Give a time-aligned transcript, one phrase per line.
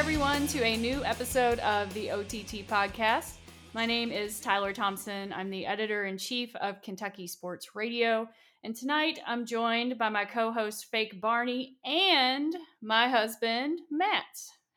[0.00, 3.34] everyone, to a new episode of the OTT podcast.
[3.74, 5.30] My name is Tyler Thompson.
[5.30, 8.26] I'm the editor in chief of Kentucky Sports Radio.
[8.64, 14.24] And tonight I'm joined by my co host, Fake Barney, and my husband, Matt.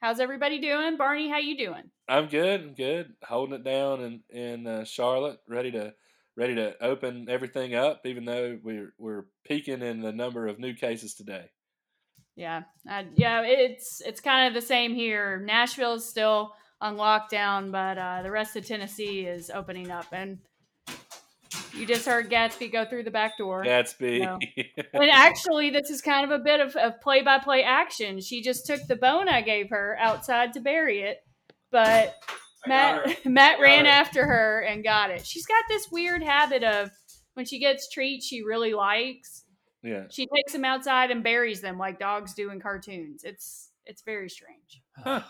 [0.01, 0.97] How's everybody doing?
[0.97, 1.89] Barney, how you doing?
[2.09, 2.59] I'm good.
[2.59, 3.13] I'm good.
[3.23, 5.93] Holding it down in in uh, Charlotte, ready to
[6.35, 8.01] ready to open everything up.
[8.05, 11.45] Even though we're we're peaking in the number of new cases today.
[12.35, 15.39] Yeah, uh, yeah, it's it's kind of the same here.
[15.39, 20.39] Nashville is still on lockdown, but uh, the rest of Tennessee is opening up, and
[21.75, 23.63] you just heard Gatsby go through the back door.
[23.63, 24.39] Gatsby.
[24.93, 28.21] And actually, this is kind of a bit of, of play-by-play action.
[28.21, 31.17] She just took the bone I gave her outside to bury it,
[31.71, 32.15] but
[32.67, 35.25] Matt Matt ran after her and got it.
[35.25, 36.91] She's got this weird habit of
[37.33, 39.42] when she gets treats she really likes
[39.83, 40.03] yeah.
[40.09, 43.23] She takes them outside and buries them like dogs do in cartoons.
[43.23, 44.81] It's it's very strange.
[44.97, 45.21] Huh.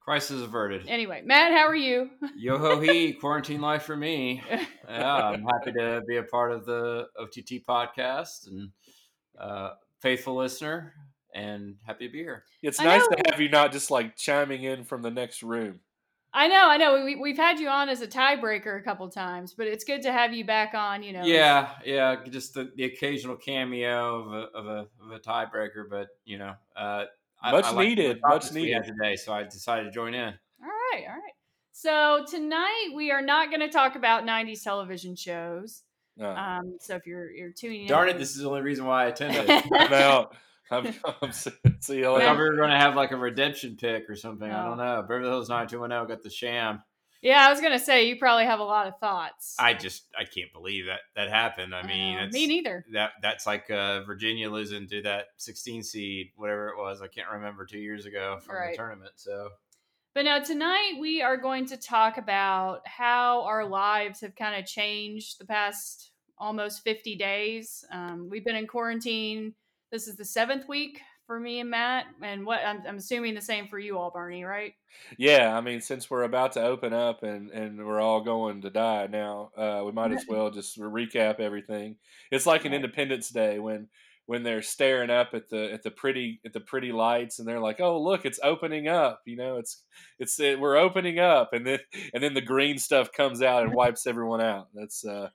[0.00, 0.88] Crisis averted.
[0.88, 2.10] Anyway, Matt, how are you?
[2.34, 4.42] Yo ho he, quarantine life for me.
[4.88, 8.70] Yeah, I'm happy to be a part of the OTT podcast and
[9.38, 10.94] uh, faithful listener
[11.34, 12.44] and happy to be here.
[12.62, 15.80] It's nice to have you not just like chiming in from the next room.
[16.32, 17.04] I know, I know.
[17.04, 20.12] We, we've had you on as a tiebreaker a couple times, but it's good to
[20.12, 21.02] have you back on.
[21.02, 21.24] You know.
[21.24, 22.16] Yeah, yeah.
[22.28, 26.54] Just the, the occasional cameo of a, of a, of a tiebreaker, but you know,
[26.76, 27.06] uh,
[27.42, 29.16] much I, I needed, much needed today.
[29.16, 30.28] So I decided to join in.
[30.62, 31.34] All right, all right.
[31.72, 35.82] So tonight we are not going to talk about '90s television shows.
[36.16, 36.30] No.
[36.30, 38.18] Um, so if you're you're tuning in Darn in, it!
[38.18, 39.48] This is the only reason why I attended.
[39.72, 40.30] now
[40.70, 42.34] I'm, I'm see you later.
[42.34, 44.48] we are going to have like a redemption pick or something.
[44.48, 44.56] No.
[44.56, 45.02] I don't know.
[45.02, 46.82] Beverly Hills 90210 got the sham.
[47.22, 49.54] Yeah, I was gonna say you probably have a lot of thoughts.
[49.58, 51.74] I just I can't believe that that happened.
[51.74, 52.86] I mean, uh, me neither.
[52.94, 57.02] That that's like uh, Virginia losing to that 16 seed, whatever it was.
[57.02, 58.70] I can't remember two years ago from right.
[58.72, 59.12] the tournament.
[59.16, 59.50] So,
[60.14, 64.66] but now tonight we are going to talk about how our lives have kind of
[64.66, 67.84] changed the past almost 50 days.
[67.92, 69.54] Um, we've been in quarantine
[69.90, 73.40] this is the seventh week for me and Matt, and what I'm, I'm, assuming the
[73.40, 74.74] same for you all, Barney, right?
[75.16, 78.70] Yeah, I mean, since we're about to open up and and we're all going to
[78.70, 81.96] die now, uh, we might as well just recap everything.
[82.32, 83.86] It's like an Independence Day when
[84.26, 87.60] when they're staring up at the at the pretty at the pretty lights and they're
[87.60, 89.84] like, "Oh, look, it's opening up." You know, it's
[90.18, 91.78] it's it, we're opening up, and then
[92.12, 94.66] and then the green stuff comes out and wipes everyone out.
[94.74, 95.28] That's uh,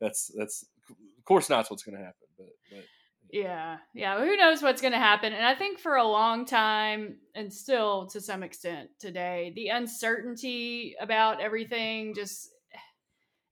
[0.00, 2.84] that's that's of course not what's going to happen, but, but
[3.30, 4.18] yeah, yeah.
[4.18, 5.32] Who knows what's going to happen?
[5.32, 10.94] And I think for a long time, and still to some extent today, the uncertainty
[11.00, 12.50] about everything just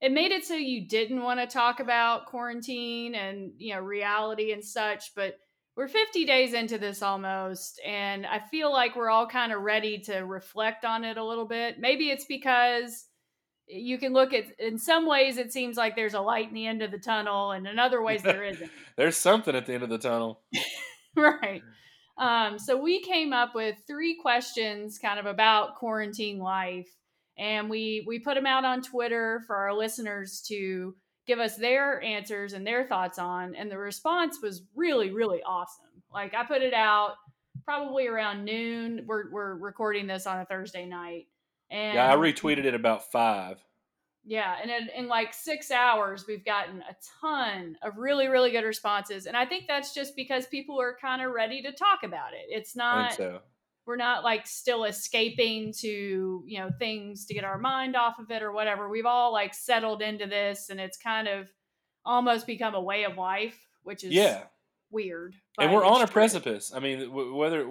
[0.01, 4.51] it made it so you didn't want to talk about quarantine and you know reality
[4.51, 5.15] and such.
[5.15, 5.35] But
[5.75, 9.99] we're 50 days into this almost, and I feel like we're all kind of ready
[10.05, 11.79] to reflect on it a little bit.
[11.79, 13.05] Maybe it's because
[13.67, 16.67] you can look at in some ways it seems like there's a light in the
[16.67, 18.69] end of the tunnel and in other ways there isn't.
[18.97, 20.41] There's something at the end of the tunnel.
[21.17, 21.61] Right.
[22.17, 26.89] Um, so we came up with three questions kind of about quarantine life
[27.37, 30.93] and we we put them out on twitter for our listeners to
[31.25, 35.85] give us their answers and their thoughts on and the response was really really awesome.
[36.13, 37.13] Like i put it out
[37.63, 39.05] probably around noon.
[39.07, 41.27] We're, we're recording this on a thursday night
[41.69, 43.63] and yeah, I retweeted it about five.
[44.23, 48.63] Yeah, and in, in, like six hours, we've gotten a ton of really, really good
[48.63, 52.33] responses, and I think that's just because people are kind of ready to talk about
[52.33, 52.45] it.
[52.49, 53.13] It's not.
[53.13, 53.41] So.
[53.87, 58.31] We're not like still escaping to you know things to get our mind off of
[58.31, 58.89] it or whatever.
[58.89, 61.51] We've all like settled into this, and it's kind of
[62.03, 64.45] almost become a way of life, which is yeah
[64.89, 65.35] weird.
[65.59, 66.71] And we're on a precipice.
[66.73, 67.67] I mean, whether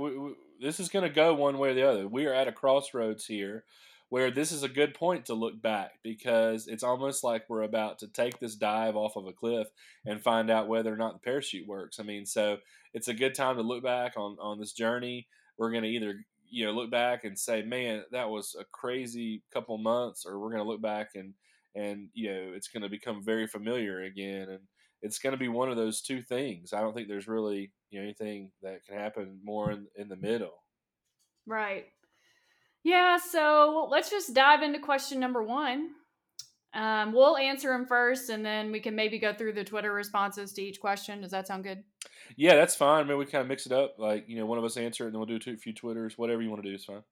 [0.61, 3.27] this is going to go one way or the other, we are at a crossroads
[3.27, 3.65] here
[4.09, 7.99] where this is a good point to look back because it's almost like we're about
[7.99, 9.69] to take this dive off of a cliff
[10.07, 11.99] and find out whether or not the parachute works.
[11.99, 12.59] I mean, so
[12.93, 15.27] it's a good time to look back on on this journey.
[15.59, 19.43] We're going to either you know look back and say, "Man, that was a crazy
[19.53, 21.35] couple months," or we're going to look back and
[21.75, 24.61] and you know it's going to become very familiar again and
[25.05, 26.73] it's going to be one of those two things.
[26.73, 30.17] I don't think there's really you know anything that can happen more in, in the
[30.17, 30.65] middle.
[31.47, 31.87] Right.
[32.83, 35.91] Yeah, so let's just dive into question number one.
[36.75, 40.53] Um, we'll answer them first, and then we can maybe go through the Twitter responses
[40.55, 41.21] to each question.
[41.21, 41.85] Does that sound good?
[42.37, 43.05] Yeah, that's fine.
[43.05, 43.95] I mean, we kind of mix it up.
[43.97, 46.19] Like, you know, one of us answer it, and then we'll do a few Twitters.
[46.19, 47.05] Whatever you want to do is fine.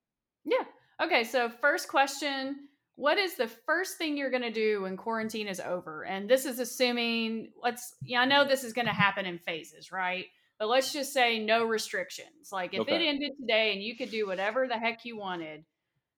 [0.44, 0.64] Yeah.
[1.00, 5.46] Okay, so first question What is the first thing you're going to do when quarantine
[5.46, 6.04] is over?
[6.04, 9.92] And this is assuming, let's, yeah, I know this is going to happen in phases,
[9.92, 10.26] right?
[10.58, 12.50] But let's just say no restrictions.
[12.52, 12.96] Like if Okay.
[12.96, 15.64] it ended today and you could do whatever the heck you wanted,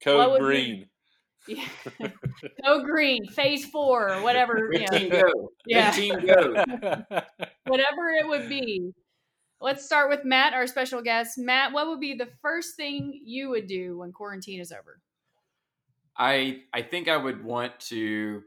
[0.03, 0.89] Code What would be- green.
[1.47, 1.69] yeah.
[2.65, 5.51] go green, phase four, or whatever, you know, team go.
[5.67, 5.91] Yeah.
[5.91, 6.53] Team go.
[7.67, 8.93] whatever it would be.
[9.61, 11.39] Let's start with Matt, our special guest.
[11.39, 15.01] Matt, what would be the first thing you would do when quarantine is over?
[16.17, 18.43] I I think I would want to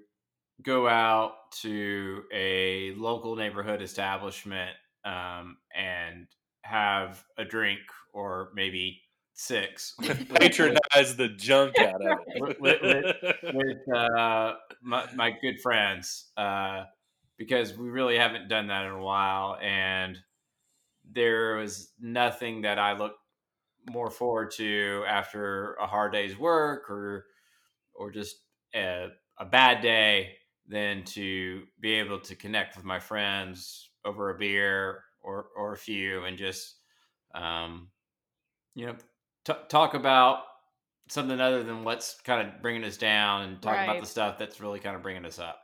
[0.62, 4.72] go out to a local neighborhood establishment
[5.08, 6.28] um, and
[6.62, 7.80] have a drink
[8.14, 9.02] or maybe
[9.34, 12.18] six Patronize the junk out of
[12.60, 13.38] With- it.
[13.54, 16.84] with uh, my, my good friends uh,
[17.38, 20.18] because we really haven't done that in a while and
[21.10, 23.20] there was nothing that I looked
[23.90, 27.26] more forward to after a hard day's work or
[27.94, 28.36] or just
[28.76, 29.08] a,
[29.40, 30.34] a bad day
[30.68, 35.78] than to be able to connect with my friends over a beer or or a
[35.78, 36.76] few and just
[37.36, 37.90] um,
[38.74, 38.96] you know
[39.46, 40.44] t- talk about
[41.10, 44.60] something other than what's kind of bringing us down and talk about the stuff that's
[44.60, 45.60] really kind of bringing us up.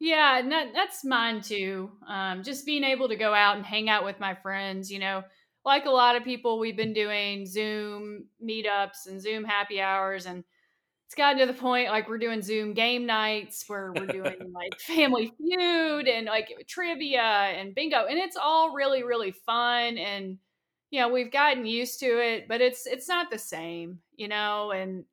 [0.00, 1.90] Yeah, and that, that's mine too.
[2.08, 5.22] Um, just being able to go out and hang out with my friends, you know,
[5.64, 10.42] like a lot of people, we've been doing Zoom meetups and Zoom happy hours, and
[11.12, 14.80] it's gotten to the point like we're doing Zoom game nights where we're doing like
[14.80, 20.38] Family Feud and like trivia and bingo, and it's all really really fun and
[20.90, 24.70] you know we've gotten used to it, but it's it's not the same, you know,
[24.70, 25.04] and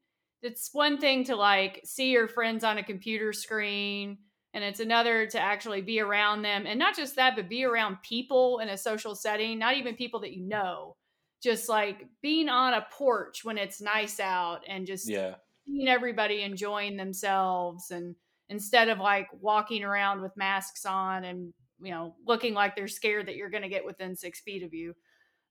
[0.42, 4.20] it's one thing to like see your friends on a computer screen
[4.54, 7.98] and it's another to actually be around them and not just that but be around
[8.04, 10.96] people in a social setting not even people that you know
[11.44, 15.36] just like being on a porch when it's nice out and just yeah.
[15.70, 18.16] Seeing everybody enjoying themselves and
[18.50, 23.28] instead of like walking around with masks on and you know looking like they're scared
[23.28, 24.94] that you're going to get within six feet of you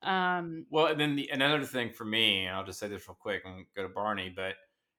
[0.02, 3.16] um Well, and then the, another thing for me, and I'll just say this real
[3.20, 4.54] quick and go to Barney, but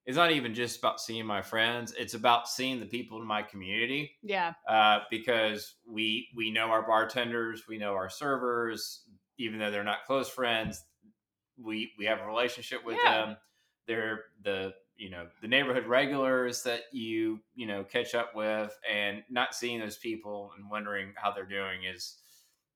[0.06, 3.44] it's not even just about seeing my friends; it's about seeing the people in my
[3.44, 4.18] community.
[4.22, 9.08] yeah uh, because we we know our bartenders, we know our servers,
[9.38, 10.84] even though they're not close friends,
[11.58, 13.28] we we have a relationship with Yeah.
[13.28, 13.38] them.
[13.88, 19.24] They're the you know the neighborhood regulars that you you know catch up with, and
[19.30, 22.18] not seeing those people and wondering how they're doing is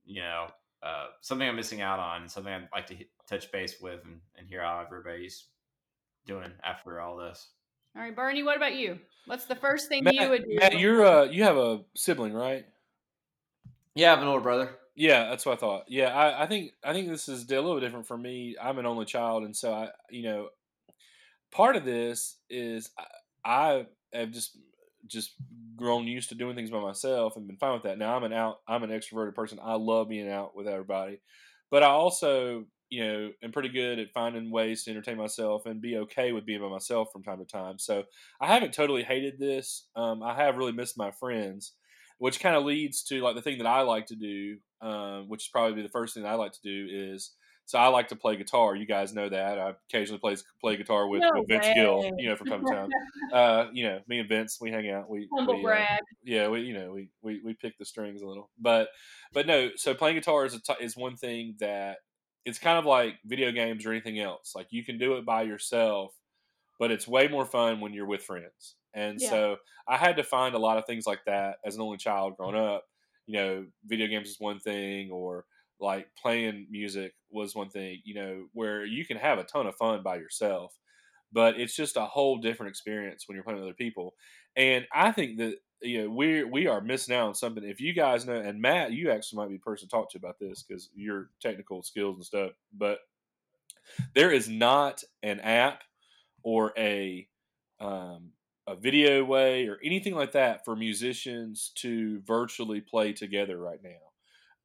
[0.06, 0.48] you know
[0.82, 4.04] uh, something I'm missing out on, and something I'd like to hit, touch base with
[4.06, 5.46] and, and hear how everybody's
[6.26, 7.50] doing after all this.
[7.96, 10.80] all right barney what about you what's the first thing Matt, you would do Matt,
[10.80, 12.66] you're uh, you have a sibling, right?
[13.96, 14.76] Yeah, I have an older brother.
[14.96, 15.86] Yeah, that's what I thought.
[15.88, 18.56] Yeah, I, I think I think this is a little different for me.
[18.62, 20.50] I'm an only child, and so I, you know,
[21.54, 22.92] part of this is
[23.46, 24.58] I, I have just
[25.08, 25.34] just
[25.76, 27.98] grown used to doing things by myself and been fine with that.
[27.98, 29.60] Now I'm an out, I'm an extroverted person.
[29.62, 31.20] I love being out with everybody,
[31.70, 35.82] but I also, you know, am pretty good at finding ways to entertain myself and
[35.82, 37.80] be okay with being by myself from time to time.
[37.80, 38.04] So
[38.40, 39.88] I haven't totally hated this.
[39.96, 41.74] Um, I have really missed my friends
[42.24, 45.44] which kind of leads to like the thing that I like to do, um, which
[45.44, 47.32] is probably the first thing I like to do is
[47.66, 48.76] so I like to play guitar.
[48.76, 51.68] You guys know that I occasionally play play guitar with, No with Vince.
[51.74, 52.90] Gill, you know, from time to time.
[53.32, 55.10] uh, you know, me and Vince, we hang out.
[55.10, 55.86] We, humble we, uh,
[56.24, 58.90] yeah, we you know we, we we pick the strings a little, but
[59.34, 59.70] but no.
[59.76, 61.98] So playing guitar is a t- is one thing that
[62.46, 64.54] it's kind of like video games or anything else.
[64.56, 66.14] Like you can do it by yourself,
[66.80, 68.76] but it's way more fun when you're with friends.
[68.94, 69.30] And Yeah.
[69.30, 69.56] so
[69.88, 72.56] I had to find a lot of things like that as an only child growing
[72.56, 72.84] up.
[73.26, 75.46] You know, video games is one thing, or
[75.84, 78.02] like playing music was one thing.
[78.06, 80.76] You know, where you can have a ton of fun by yourself,
[81.32, 84.16] but it's just a whole different experience when you're playing with other people.
[84.56, 87.64] And I think that you know we we are missing out on something.
[87.64, 90.18] If you guys know, and Matt, you actually might be the person to talk to
[90.18, 92.52] about this because your technical skills and stuff.
[92.78, 93.00] But
[94.16, 95.84] there is not an app
[96.44, 97.28] or a
[97.82, 98.32] um,
[98.68, 104.13] a video way or anything like that for musicians to virtually play together right now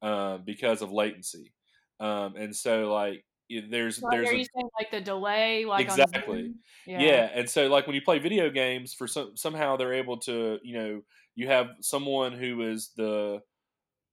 [0.01, 1.53] um, because of latency.
[1.99, 3.25] Um, and so, like,
[3.69, 6.43] there's Like, there's are a, saying like the delay like on Exactly.
[6.43, 6.59] Zoom?
[6.85, 7.29] yeah.
[7.33, 10.75] and so like when you play video games, for some somehow they're able to, you
[10.75, 11.01] know,
[11.35, 13.41] you have someone who is the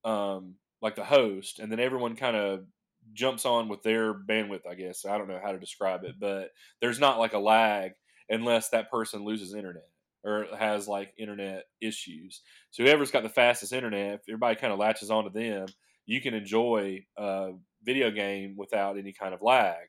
[0.03, 2.65] um like the host, and then everyone kind of
[3.13, 4.65] jumps on with their bandwidth.
[4.69, 6.49] I guess I don't know how to describe it, but
[6.81, 7.91] there's not like a lag
[8.29, 9.87] unless that person loses internet
[10.23, 12.41] or has like internet issues.
[12.71, 15.67] So whoever's got the fastest internet, if everybody kind of latches onto them,
[16.05, 17.51] you can enjoy a
[17.83, 19.87] video game without any kind of lag.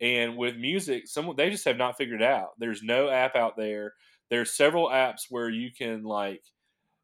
[0.00, 2.50] And with music, some they just have not figured it out.
[2.58, 3.94] There's no app out there.
[4.30, 6.42] There's several apps where you can like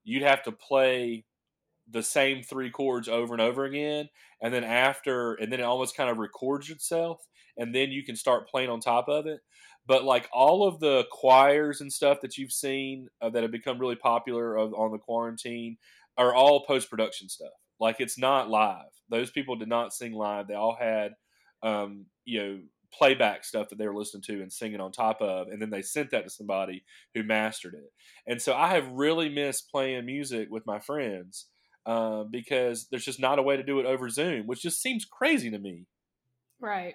[0.04, 1.24] you'd have to play
[1.90, 4.08] the same three chords over and over again,
[4.40, 7.20] and then after, and then it almost kind of records itself,
[7.56, 9.40] and then you can start playing on top of it.
[9.86, 13.78] But like all of the choirs and stuff that you've seen uh, that have become
[13.78, 15.76] really popular of, on the quarantine
[16.16, 17.52] are all post production stuff.
[17.80, 18.86] Like it's not live.
[19.10, 20.48] Those people did not sing live.
[20.48, 21.12] They all had,
[21.62, 22.60] um, you know,
[22.92, 25.82] playback stuff that they were listening to and singing on top of, and then they
[25.82, 27.92] sent that to somebody who mastered it.
[28.26, 31.48] And so I have really missed playing music with my friends
[31.86, 35.04] uh, because there's just not a way to do it over Zoom, which just seems
[35.04, 35.86] crazy to me.
[36.60, 36.94] Right.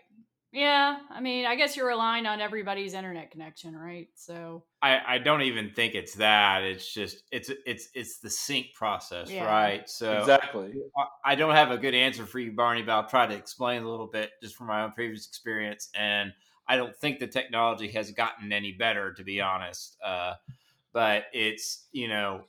[0.52, 4.08] Yeah, I mean, I guess you're relying on everybody's internet connection, right?
[4.16, 6.64] So I, I don't even think it's that.
[6.64, 9.46] It's just it's it's it's the sync process, yeah.
[9.46, 9.88] right?
[9.88, 10.74] So exactly.
[10.98, 13.84] I, I don't have a good answer for you, Barney, but I'll try to explain
[13.84, 15.90] a little bit just from my own previous experience.
[15.94, 16.34] And
[16.68, 19.98] I don't think the technology has gotten any better, to be honest.
[20.04, 20.34] Uh,
[20.94, 22.46] but it's you know,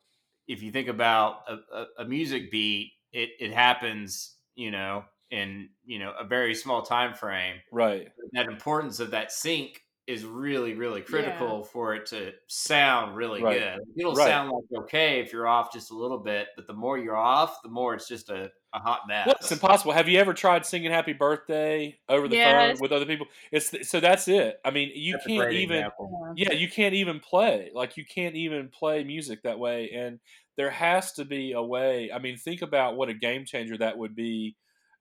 [0.49, 5.69] if you think about a, a, a music beat, it it happens, you know, in
[5.85, 10.75] you know a very small time frame right that importance of that sync is really
[10.75, 11.71] really critical yeah.
[11.73, 13.61] for it to sound really right.
[13.61, 14.27] good it'll right.
[14.27, 17.63] sound like okay if you're off just a little bit but the more you're off
[17.63, 20.67] the more it's just a, a hot mess well, it's impossible have you ever tried
[20.67, 22.73] singing happy birthday over the yes.
[22.73, 26.35] phone with other people it's so that's it i mean you that's can't even example.
[26.37, 30.19] yeah you can't even play like you can't even play music that way and
[30.57, 33.97] there has to be a way i mean think about what a game changer that
[33.97, 34.57] would be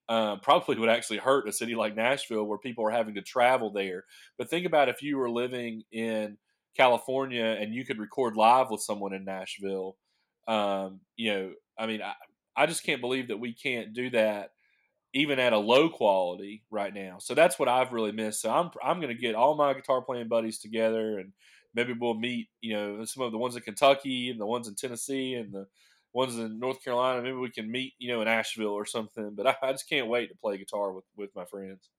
[0.09, 3.71] uh, probably would actually hurt a city like Nashville where people are having to travel
[3.71, 4.05] there.
[4.37, 6.37] But think about if you were living in
[6.75, 9.97] California and you could record live with someone in Nashville.
[10.47, 12.13] Um, you know, I mean, I,
[12.55, 14.49] I just can't believe that we can't do that
[15.13, 17.17] even at a low quality right now.
[17.19, 18.41] So that's what I've really missed.
[18.41, 21.33] So I'm I'm going to get all my guitar playing buddies together and
[21.73, 24.75] maybe we'll meet, you know, some of the ones in Kentucky and the ones in
[24.75, 25.67] Tennessee and the
[26.13, 27.21] one's in North Carolina.
[27.21, 29.33] Maybe we can meet, you know, in Asheville or something.
[29.35, 31.89] But I, I just can't wait to play guitar with with my friends.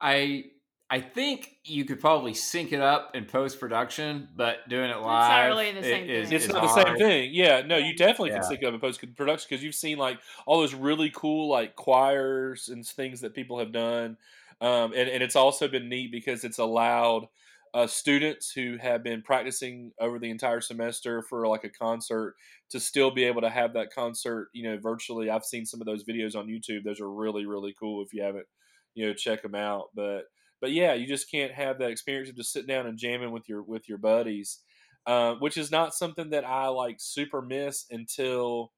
[0.00, 0.44] I
[0.92, 5.22] I think you could probably sync it up in post production, but doing it live,
[5.22, 6.36] it's not really the same is, thing.
[6.36, 6.86] It's not hard.
[6.86, 7.30] the same thing.
[7.32, 8.40] Yeah, no, you definitely yeah.
[8.40, 11.48] can sync it up in post production because you've seen like all those really cool
[11.48, 14.16] like choirs and things that people have done,
[14.60, 17.28] um, and and it's also been neat because it's allowed
[17.72, 22.34] uh, students who have been practicing over the entire semester for like a concert
[22.70, 25.30] to still be able to have that concert, you know, virtually.
[25.30, 26.84] I've seen some of those videos on YouTube.
[26.84, 28.02] Those are really, really cool.
[28.02, 28.46] If you haven't,
[28.94, 29.90] you know, check them out.
[29.94, 30.22] But,
[30.60, 33.48] but yeah, you just can't have that experience of just sitting down and jamming with
[33.48, 34.58] your with your buddies,
[35.06, 38.72] uh, which is not something that I like super miss until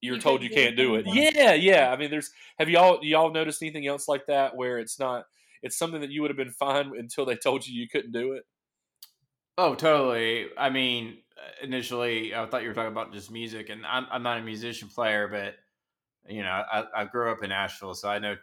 [0.00, 1.06] you're you told you can't do it.
[1.06, 1.92] Yeah, yeah.
[1.92, 5.26] I mean, there's have y'all y'all noticed anything else like that where it's not
[5.62, 8.32] it's something that you would have been fine until they told you you couldn't do
[8.32, 8.44] it.
[9.58, 10.46] Oh, totally.
[10.56, 14.22] I mean, uh, initially, I thought you were talking about just music, and I'm I'm
[14.22, 15.54] not a musician player, but
[16.32, 18.36] you know, I, I grew up in Nashville, so I know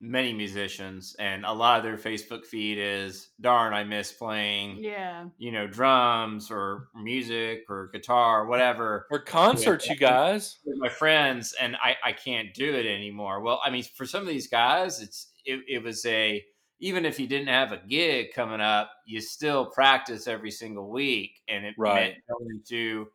[0.00, 5.26] many musicians, and a lot of their Facebook feed is, "Darn, I miss playing." Yeah.
[5.36, 9.86] You know, drums or music or guitar, or whatever, or concerts.
[9.86, 13.42] With, you guys, with my friends, and I I can't do it anymore.
[13.42, 16.44] Well, I mean, for some of these guys, it's it, it was a
[16.82, 21.42] even if you didn't have a gig coming up, you still practice every single week,
[21.46, 21.94] and it right.
[21.94, 23.08] meant going to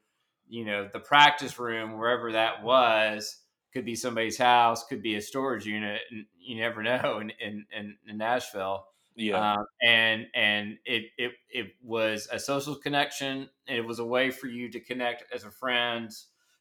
[0.48, 3.41] you know the practice room wherever that was
[3.74, 7.65] could be somebody's house, could be a storage unit, and you never know in in,
[7.77, 8.86] in, in Nashville.
[9.17, 13.50] Yeah, um, and and it it it was a social connection.
[13.67, 16.12] It was a way for you to connect as a friend,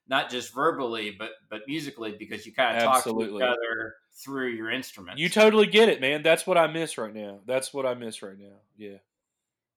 [0.08, 4.48] not just verbally but but musically, because you kind of talk to each other through
[4.48, 5.18] your instrument.
[5.18, 6.22] You totally get it, man.
[6.22, 7.40] That's what I miss right now.
[7.46, 8.56] That's what I miss right now.
[8.76, 8.98] Yeah.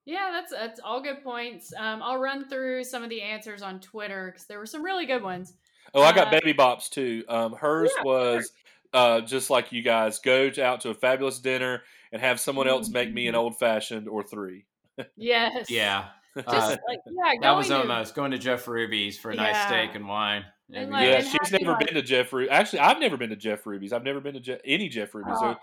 [0.06, 1.74] Yeah, that's that's all good points.
[1.78, 5.06] Um, I'll run through some of the answers on Twitter because there were some really
[5.06, 5.54] good ones.
[5.94, 7.26] Oh, I got uh, baby bops too.
[7.28, 8.52] Um, hers yeah, was
[8.94, 12.90] uh, just like you guys go out to a fabulous dinner and have someone else
[12.90, 13.42] make me an mm-hmm.
[13.42, 14.66] old fashioned or three.
[15.18, 15.70] yes.
[15.70, 16.06] Yeah.
[16.38, 19.53] Just uh, like yeah, that was to, almost going to Jeff Ruby's for a nice
[19.53, 19.67] yeah.
[19.67, 20.44] steak and wine.
[20.74, 22.50] And like, yeah, she's never like, been to Jeff Ruby.
[22.50, 23.94] Actually, I've never been to Jeff Ruby's.
[23.94, 25.38] I've never been to Je- any Jeff Ruby's.
[25.41, 25.56] Uh,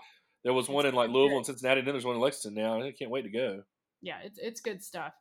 [0.43, 2.81] there was one in like Louisville and Cincinnati, and then there's one in Lexington now.
[2.81, 3.63] I can't wait to go.
[4.01, 5.13] Yeah, it's it's good stuff.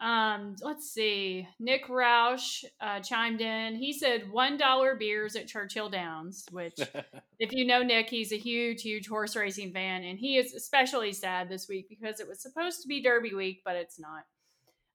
[0.00, 1.46] Um, let's see.
[1.60, 3.76] Nick Roush uh, chimed in.
[3.76, 6.74] He said one dollar beers at Churchill Downs, which,
[7.38, 11.12] if you know Nick, he's a huge, huge horse racing fan, and he is especially
[11.12, 14.24] sad this week because it was supposed to be Derby week, but it's not.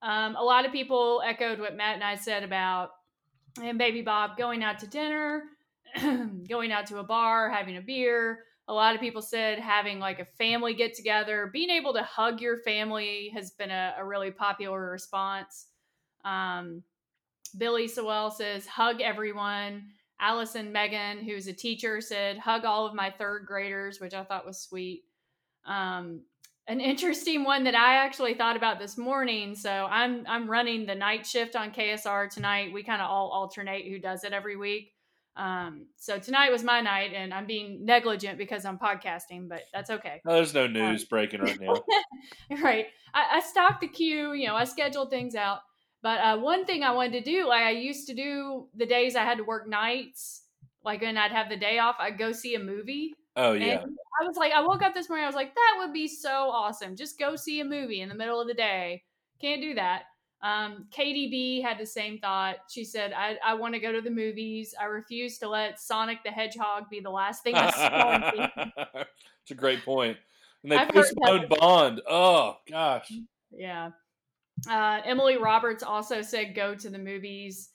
[0.02, 2.90] Um, a lot of people echoed what Matt and I said about
[3.62, 5.44] and Baby Bob going out to dinner,
[6.48, 8.44] going out to a bar, having a beer.
[8.68, 12.40] A lot of people said having like a family get together, being able to hug
[12.40, 15.66] your family has been a, a really popular response.
[16.24, 16.82] Um,
[17.56, 19.84] Billy Sewell says, hug everyone.
[20.20, 24.46] Allison Megan, who's a teacher, said, hug all of my third graders, which I thought
[24.46, 25.04] was sweet.
[25.64, 26.22] Um,
[26.68, 29.54] an interesting one that I actually thought about this morning.
[29.54, 32.72] So I'm I'm running the night shift on KSR tonight.
[32.72, 34.92] We kind of all alternate who does it every week.
[35.34, 39.88] Um, so tonight was my night, and I'm being negligent because I'm podcasting, but that's
[39.88, 40.20] okay.
[40.24, 41.76] There's no news breaking right now.
[42.62, 42.86] right.
[43.14, 44.32] I, I stocked the queue.
[44.34, 45.60] You know, I scheduled things out.
[46.02, 49.16] But uh, one thing I wanted to do, like I used to do the days
[49.16, 50.42] I had to work nights,
[50.84, 53.14] like when I'd have the day off, I'd go see a movie.
[53.38, 53.82] Oh yeah.
[53.82, 56.08] And I was like, I woke up this morning, I was like, that would be
[56.08, 56.96] so awesome.
[56.96, 59.04] Just go see a movie in the middle of the day.
[59.40, 60.02] Can't do that.
[60.42, 62.56] Um, KDB had the same thought.
[62.68, 64.74] She said, I, I want to go to the movies.
[64.80, 69.02] I refuse to let Sonic the Hedgehog be the last thing I see.
[69.42, 70.18] It's a great point.
[70.62, 72.02] And they I've postponed Bond.
[72.06, 73.10] Oh, gosh.
[73.50, 73.92] Yeah.
[74.68, 77.70] Uh, Emily Roberts also said, go to the movies.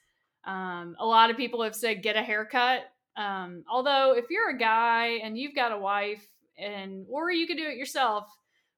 [0.46, 2.82] Um, a lot of people have said, get a haircut.
[3.15, 6.27] Um, although, if you're a guy and you've got a wife,
[6.58, 8.25] and or you could do it yourself,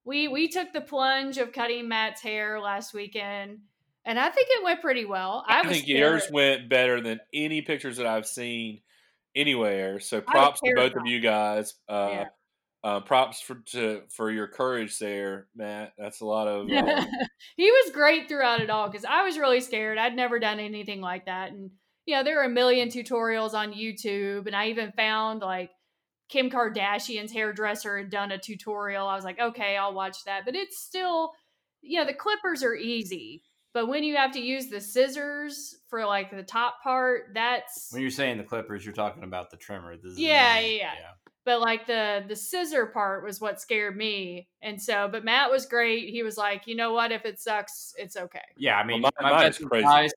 [0.04, 3.60] we we took the plunge of cutting Matt's hair last weekend
[4.06, 5.44] and I think it went pretty well.
[5.48, 6.00] I, I think scared.
[6.00, 8.82] yours went better than any pictures that I've seen
[9.36, 10.00] anywhere.
[10.00, 11.74] So props to both of you guys.
[11.90, 12.26] Uh, yeah.
[12.84, 15.94] uh, props for to for your courage there, Matt.
[15.98, 16.70] That's a lot of.
[16.70, 17.06] Uh,
[17.58, 19.98] he was great throughout it all because I was really scared.
[19.98, 21.72] I'd never done anything like that, and
[22.06, 25.72] you know there are a million tutorials on YouTube, and I even found like
[26.30, 29.08] Kim Kardashian's hairdresser had done a tutorial.
[29.08, 31.34] I was like, okay, I'll watch that, but it's still,
[31.82, 33.44] you know, the clippers are easy
[33.76, 38.02] but when you have to use the scissors for like the top part, that's when
[38.02, 39.98] you're saying the clippers, you're talking about the trimmer.
[39.98, 40.92] The yeah, yeah, yeah.
[41.44, 45.10] But like the the scissor part was what scared me, and so.
[45.12, 46.08] But Matt was great.
[46.08, 47.12] He was like, you know what?
[47.12, 48.40] If it sucks, it's okay.
[48.56, 50.14] Yeah, I mean, well, my, my best advice.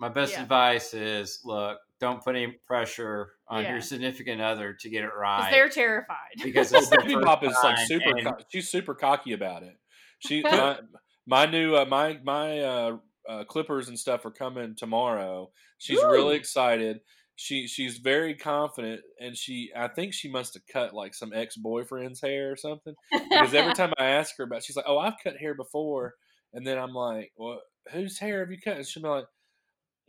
[0.00, 0.42] My best yeah.
[0.42, 3.72] advice is look, don't put any pressure on yeah.
[3.72, 5.50] your significant other to get it right.
[5.50, 6.16] They're terrified.
[6.42, 8.16] Because Baby Pop is like super.
[8.16, 9.74] And, co- she's super cocky about it.
[10.20, 10.78] She my,
[11.26, 12.96] my new uh, my my uh,
[13.28, 15.50] uh, clippers and stuff are coming tomorrow.
[15.76, 16.10] She's Ooh.
[16.10, 17.00] really excited.
[17.36, 21.56] She she's very confident, and she I think she must have cut like some ex
[21.58, 22.94] boyfriend's hair or something.
[23.12, 26.14] Because every time I ask her about, she's like, "Oh, I've cut hair before,"
[26.54, 27.60] and then I'm like, "Well,
[27.92, 29.24] whose hair have you cut?" And she'll be like,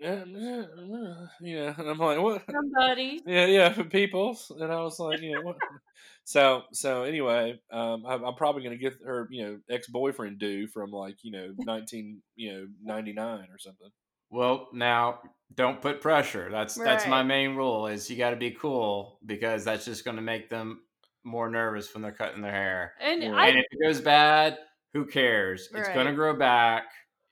[1.42, 2.42] yeah, and I'm like, what?
[2.52, 3.22] Somebody.
[3.28, 4.36] Yeah, yeah, for people.
[4.60, 5.58] And I was like, you know, what?
[6.24, 10.40] so, so anyway, um, I'm, I'm probably going to get her, you know, ex boyfriend
[10.40, 13.90] due from like, you know, 19, you know, 99 or something.
[14.32, 15.20] Well, now
[15.54, 16.50] don't put pressure.
[16.52, 16.86] That's right.
[16.86, 17.86] that's my main rule.
[17.86, 20.82] Is you got to be cool because that's just going to make them
[21.24, 22.94] more nervous when they're cutting their hair.
[23.00, 23.36] And, yeah.
[23.36, 24.58] I, if it goes bad,
[24.94, 25.70] who cares?
[25.72, 25.82] Right.
[25.82, 26.86] It's going to grow back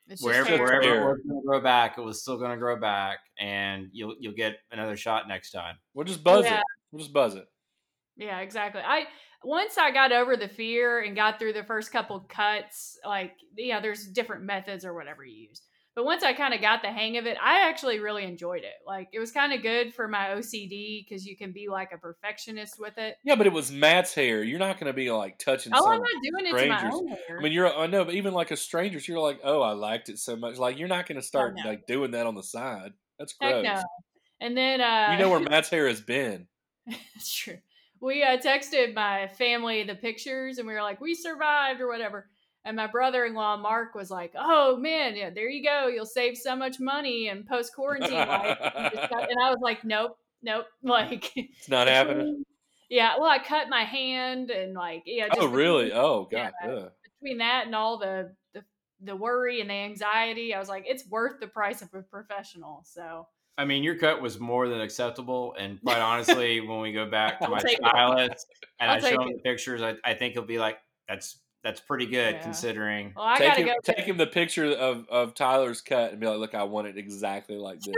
[0.10, 2.80] it's wherever wherever it was going to grow back, it was still going to grow
[2.80, 5.76] back, and you'll you'll get another shot next time.
[5.93, 6.60] We'll just buzz yeah.
[6.60, 6.63] it.
[6.91, 7.45] We'll just buzz it.
[8.17, 8.82] Yeah, exactly.
[8.86, 9.06] I
[9.43, 13.80] once I got over the fear and got through the first couple cuts, like yeah,
[13.80, 15.62] there's different methods or whatever you use.
[15.95, 18.75] But once I kind of got the hang of it, I actually really enjoyed it.
[18.86, 21.97] Like it was kind of good for my OCD because you can be like a
[21.97, 23.17] perfectionist with it.
[23.23, 24.43] Yeah, but it was Matt's hair.
[24.43, 25.73] You're not going to be like touching.
[25.75, 26.78] Oh, I'm not doing strangers.
[26.78, 27.39] it to my own hair.
[27.39, 27.75] I mean, you're.
[27.75, 30.58] I know, but even like a stranger's, you're like, oh, I liked it so much.
[30.58, 31.69] Like you're not going to start oh, no.
[31.69, 32.93] like doing that on the side.
[33.17, 33.63] That's gross.
[33.63, 33.82] no.
[34.39, 36.47] And then uh, you know where Matt's hair has been.
[37.15, 37.58] It's true.
[38.02, 42.30] We uh, texted my family the pictures, and we were like, we survived or whatever.
[42.65, 45.88] And my brother in law, Mark, was like, oh man, yeah, there you go.
[45.88, 48.58] You'll save so much money and post quarantine life.
[48.60, 50.65] and I was like, nope, nope.
[50.84, 52.43] Like, it's not happening.
[52.89, 53.15] Yeah.
[53.17, 55.30] Well, I cut my hand and like, yeah.
[55.38, 55.93] oh, really?
[55.93, 56.52] oh, God.
[56.63, 56.86] Yeah,
[57.22, 58.63] between that and all the, the,
[59.02, 62.84] the worry and the anxiety, I was like, it's worth the price of a professional.
[62.86, 65.56] So, I mean, your cut was more than acceptable.
[65.60, 68.48] And quite honestly, when we go back to my stylist
[68.80, 71.82] and I'll I show him the pictures, I, I think he'll be like, that's that's
[71.82, 72.41] pretty good yeah.
[72.43, 73.13] considering.
[73.15, 76.19] Well, I take gotta him, go take him the picture of, of Tyler's cut and
[76.19, 77.95] be like, look, I want it exactly like this.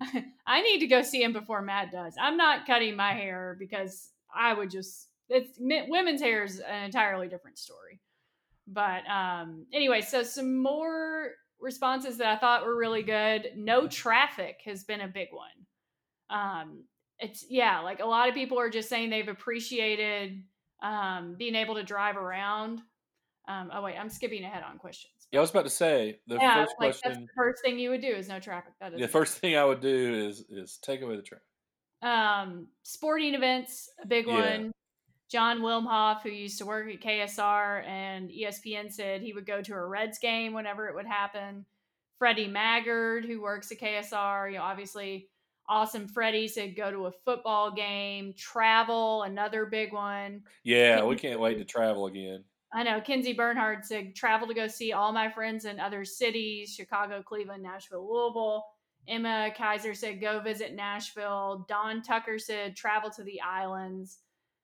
[0.46, 2.14] I need to go see him before Matt does.
[2.20, 7.28] I'm not cutting my hair because I would just it's women's hair is an entirely
[7.28, 8.00] different story.
[8.66, 13.50] But um anyway, so some more responses that I thought were really good.
[13.56, 16.40] No traffic has been a big one.
[16.40, 16.84] Um
[17.18, 20.42] it's yeah, like a lot of people are just saying they've appreciated
[20.82, 22.80] um, being able to drive around.
[23.48, 25.12] Um, oh wait, I'm skipping ahead on questions.
[25.30, 27.12] Yeah, I was about to say the yeah, first like question.
[27.12, 28.74] That's the first thing you would do is no traffic.
[28.80, 31.46] That is the first thing I would do is is take away the traffic.
[32.02, 34.58] Um, sporting events, a big yeah.
[34.58, 34.72] one.
[35.30, 39.72] John Wilmhoff, who used to work at KSR and ESPN, said he would go to
[39.72, 41.64] a Reds game whenever it would happen.
[42.18, 44.52] Freddie Maggard, who works at KSR.
[44.52, 45.30] You know, obviously,
[45.68, 50.42] awesome Freddie said go to a football game, travel, another big one.
[50.64, 52.44] Yeah, we can't wait to travel again.
[52.74, 53.00] I know.
[53.00, 57.62] Kinsey Bernhard said travel to go see all my friends in other cities Chicago, Cleveland,
[57.62, 58.64] Nashville, Louisville.
[59.08, 61.66] Emma Kaiser said go visit Nashville.
[61.68, 64.18] Don Tucker said travel to the islands.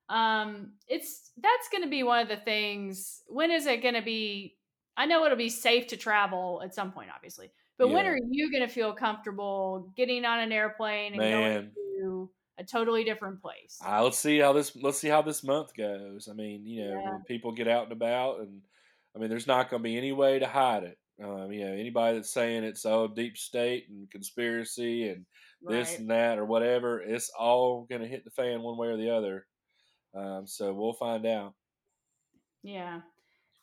[0.09, 3.23] Um, it's that's going to be one of the things.
[3.27, 4.57] When is it going to be?
[4.97, 8.51] I know it'll be safe to travel at some point, obviously, but when are you
[8.51, 11.33] going to feel comfortable getting on an airplane and Man.
[11.43, 13.79] going to a totally different place?
[13.85, 16.29] Let's see how this let's see how this month goes.
[16.31, 17.13] I mean, you know, Yeah.
[17.13, 18.61] when people get out and about, and
[19.15, 20.99] I mean, there's not going to be any way to hide it.
[21.23, 25.27] Um, you know, anybody that's saying it's oh deep state and conspiracy and
[25.63, 25.99] this Right.
[26.01, 29.11] and that or whatever, it's all going to hit the fan one way or the
[29.11, 29.47] other.
[30.15, 31.55] Um, so we'll find out.
[32.63, 33.01] Yeah.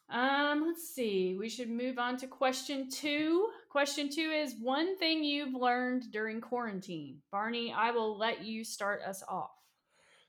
[0.09, 1.35] Um, let's see.
[1.37, 3.49] We should move on to question two.
[3.69, 7.21] Question two is one thing you've learned during quarantine.
[7.31, 9.51] Barney, I will let you start us off.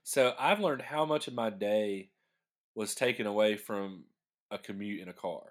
[0.03, 2.09] So I've learned how much of my day
[2.75, 4.05] was taken away from
[4.51, 5.43] a commute in a car.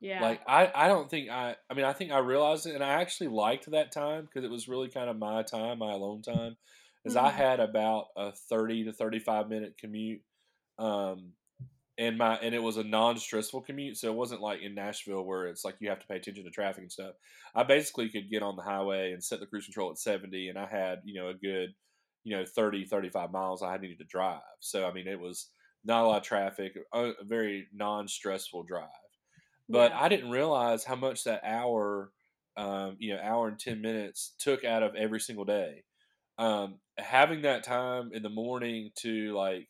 [0.00, 0.22] Yeah.
[0.22, 1.56] Like I, I don't think I.
[1.70, 4.50] I mean, I think I realized it, and I actually liked that time because it
[4.50, 6.56] was really kind of my time, my alone time.
[7.04, 7.34] Is I Mhm.
[7.34, 10.22] had about a thirty to thirty-five minute commute,
[10.78, 11.32] um,
[11.98, 15.46] and my and it was a non-stressful commute, so it wasn't like in Nashville where
[15.46, 17.14] it's like you have to pay attention to traffic and stuff.
[17.54, 20.58] I basically could get on the highway and set the cruise control at seventy, and
[20.58, 21.74] I had you know a good,
[22.24, 24.42] you know 30, 35 miles I needed to drive.
[24.60, 25.50] So I mean, it was
[25.84, 28.90] not a lot of traffic, a very non-stressful drive
[29.70, 29.96] but Yeah.
[29.96, 32.12] I didn't realize how much that hour,
[32.56, 35.84] um, you know, hour and ten minutes took out of every single day.
[36.38, 39.68] Um, having that time in the morning to like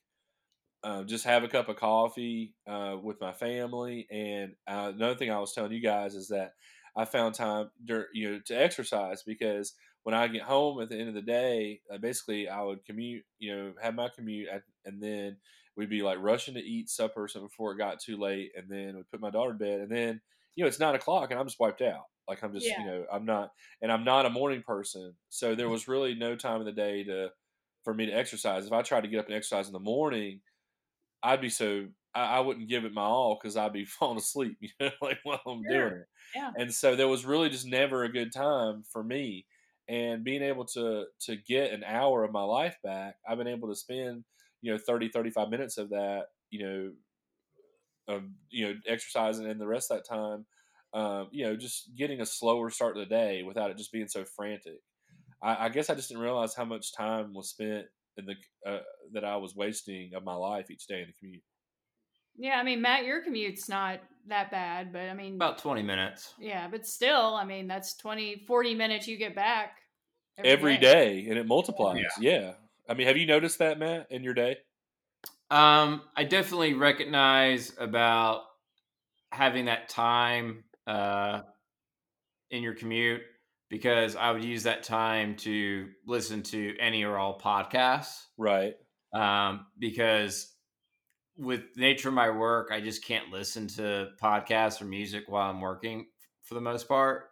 [0.82, 5.30] um, just have a cup of coffee uh, with my family, and uh, another thing
[5.30, 6.52] I was telling you guys is that
[6.94, 10.96] I found time, dur- you know, to exercise because when I get home at the
[10.98, 14.62] end of the day, uh, basically I would commute, you know, have my commute, at,
[14.84, 15.38] and then
[15.76, 18.68] we'd be like rushing to eat supper or something before it got too late, and
[18.70, 20.20] then we'd put my daughter to bed, and then
[20.54, 22.04] you know it's nine o'clock and I'm just wiped out.
[22.28, 22.80] Like I'm just, Yeah.
[22.80, 23.50] you know, I'm not,
[23.82, 27.04] and I'm not a morning person, so there was really no time of the day
[27.04, 27.30] to
[27.84, 28.66] for me to exercise.
[28.66, 30.40] If I tried to get up and exercise in the morning,
[31.22, 34.58] I'd be so I, I wouldn't give it my all because I'd be falling asleep,
[34.60, 35.66] you know, like while I'm Sure.
[35.66, 36.08] doing it.
[36.34, 36.52] Yeah.
[36.58, 39.46] And so there was really just never a good time for me.
[39.88, 43.68] And being able to to get an hour of my life back, I've been able
[43.68, 44.24] to spend,
[44.60, 46.92] you know, 30, 35 minutes of that, you know,
[48.08, 50.46] um, you know, exercising and the rest of that time,
[50.92, 54.08] um, you know, just getting a slower start to the day without it just being
[54.08, 54.80] so frantic.
[55.42, 58.34] I, I guess I just didn't realize how much time was spent in the
[58.70, 58.80] uh,
[59.12, 61.42] that I was wasting of my life each day in the commute.
[62.38, 66.34] Yeah, I mean, Matt, your commute's not that bad, but I mean, About 20 minutes.
[66.38, 69.78] yeah, but still, I mean, that's 20, 40 minutes you get back
[70.44, 71.26] every day.
[71.28, 72.04] and it multiplies.
[72.20, 72.30] Yeah.
[72.40, 72.52] Yeah.
[72.88, 74.58] I mean, have you noticed that, Matt, in your day?
[75.50, 78.42] Um, I definitely recognize about
[79.32, 81.40] having that time uh,
[82.50, 83.22] in your commute
[83.68, 88.24] because I would use that time to listen to any or all podcasts.
[88.38, 88.74] Right.
[89.12, 90.52] Um, because
[91.36, 95.60] with nature of my work, I just can't listen to podcasts or music while I'm
[95.60, 96.06] working
[96.44, 97.24] for the most part.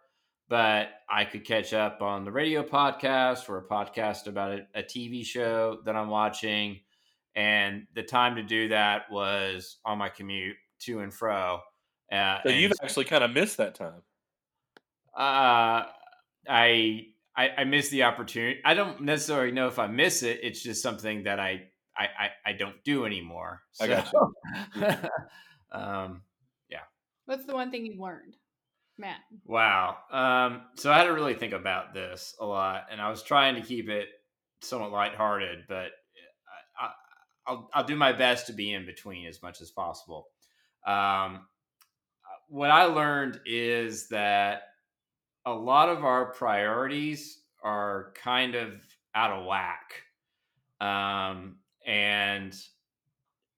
[0.47, 4.83] But I could catch up on the radio podcast or a podcast about a, a
[4.83, 6.81] TV show that I'm watching.
[7.35, 11.61] And the time to do that was on my commute to and fro.
[12.11, 14.03] Uh, So and you've actually kind of missed that time.
[15.17, 15.85] uh,
[16.49, 18.61] I, I I miss the opportunity.
[18.63, 20.39] I don't necessarily know if I miss it.
[20.43, 21.63] It's just something that I
[21.97, 23.61] I I, I don't do anymore.
[23.79, 24.33] I got So,
[25.71, 26.21] um,
[26.69, 26.79] yeah.
[27.25, 28.35] What's the one thing you learned,
[28.97, 29.19] Matt?
[29.45, 29.97] wow.
[30.11, 33.55] Um, so I had to really think about this a lot, and I was trying
[33.55, 34.07] to keep it
[34.61, 35.91] somewhat lighthearted, but
[36.79, 36.91] I, I,
[37.47, 40.27] I'll I'll do my best to be in between as much as possible.
[40.87, 41.47] Um,
[42.47, 44.61] what I learned is that
[45.45, 48.71] a lot of our priorities are kind of
[49.13, 50.03] out of whack.
[50.81, 52.55] Um, and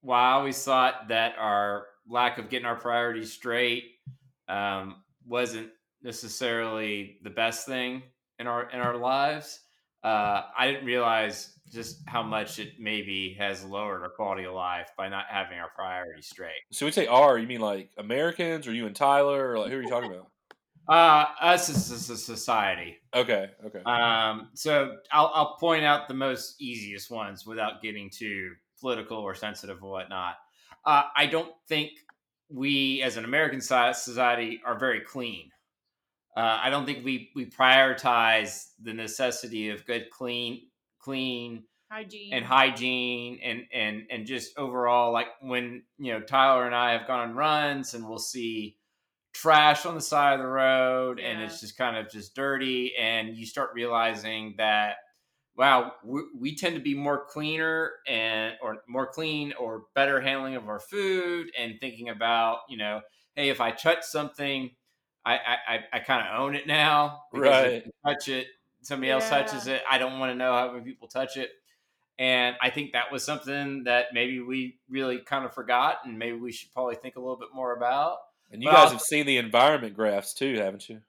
[0.02, 3.86] while I always thought that our lack of getting our priorities straight
[4.48, 5.70] um, wasn't
[6.04, 8.04] necessarily the best thing
[8.40, 9.60] in our in our lives,
[10.04, 14.90] uh, I didn't realize just how much it maybe has lowered our quality of life
[14.98, 16.62] by not having our priorities straight.
[16.72, 19.80] So we say "our," you mean like Americans, or you and Tyler, or like who
[19.80, 20.30] are you talking about?
[20.88, 22.98] Uh, us as a society.
[23.14, 23.82] Okay, okay.
[23.84, 29.36] Um, so I'll, I'll point out the most easiest ones without getting too political or
[29.36, 30.36] sensitive or whatnot.
[30.86, 31.92] Uh, I don't think
[32.50, 35.52] we, as an American society, are very clean.
[36.38, 40.68] Uh, I don't think we we prioritize the necessity of good clean
[41.00, 42.34] clean Hygiene.
[42.34, 47.08] and hygiene and and and just overall like when you know Tyler and I have
[47.08, 48.78] gone on runs and we'll see
[49.42, 53.38] trash on the side of the road and it's just kind of just dirty and
[53.38, 54.98] you start realizing that
[55.56, 60.56] wow we, we tend to be more cleaner and or more clean or better handling
[60.56, 63.02] of our food and thinking about you know
[63.36, 64.76] hey if I touch something
[65.26, 67.84] I I, I, I kind of own it now Right.
[67.84, 68.48] if you touch it
[68.82, 71.52] somebody else touches it I don't want to know how many people touch it
[72.20, 76.38] and I think that was something that maybe we really kind of forgot, and maybe
[76.38, 78.18] we should probably think a little bit more about.
[78.52, 81.02] And you But guys I'll- have seen the environment graphs too, haven't you?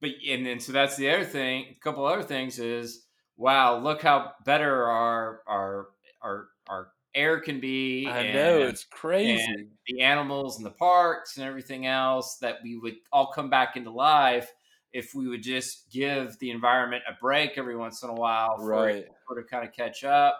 [0.00, 1.66] But and then so that's the other thing.
[1.70, 5.88] A couple other things is wow, look how better our our
[6.20, 8.06] our our air can be.
[8.06, 9.68] I and know it's crazy.
[9.86, 13.90] the animals and the parks and everything else that we would all come back into
[13.90, 14.50] life
[14.92, 18.88] if we would just give the environment a break every once in a while for
[18.88, 19.06] it right.
[19.06, 20.38] to sort of kind of catch up.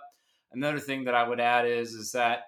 [0.52, 2.44] Another thing that I would add is is that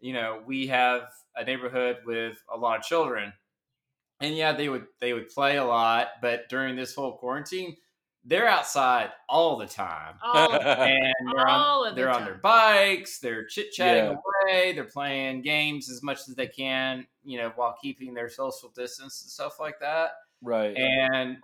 [0.00, 1.02] you know we have
[1.34, 3.32] a neighborhood with a lot of children,
[4.20, 7.76] and yeah, they would they would play a lot, but during this whole quarantine,
[8.24, 10.16] they're outside all the time.
[10.22, 12.24] All of And they're All on of the they're on time.
[12.26, 14.16] their bikes, they're chit chatting Yeah.
[14.52, 18.70] away, they're playing games as much as they can, you know, while keeping their social
[18.70, 20.10] distance and stuff like that.
[20.42, 20.76] right.
[20.76, 21.38] And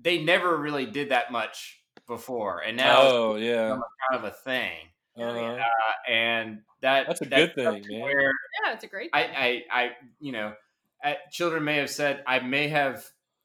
[0.00, 3.68] they never really did that much before, and now it's oh yeah.
[3.70, 4.76] kind of a thing.
[5.16, 5.22] Oh.
[5.24, 5.60] Uh-huh.
[5.60, 8.00] Uh, and that That's a that's good thing, man.
[8.00, 8.32] Where
[8.64, 9.10] yeah, it's a great.
[9.12, 9.22] I.
[9.24, 10.54] I, I, you know,
[11.04, 13.04] uh, children may have said I may have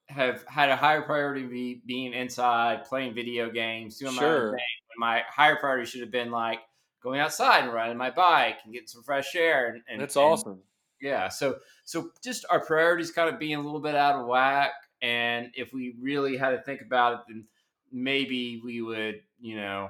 [0.10, 4.60] have had a higher priority be being inside, playing video games, doing my own thing.
[4.98, 6.60] My higher priority should have been like
[7.04, 9.68] going outside and riding my bike and getting some fresh air.
[9.70, 10.60] And, and That's and- awesome.
[11.02, 11.28] yeah.
[11.30, 14.72] So so just our priorities kind of being a little bit out of whack.
[15.02, 17.46] And if we really had to think about it, then
[17.92, 19.90] maybe we would, you know,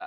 [0.00, 0.06] uh,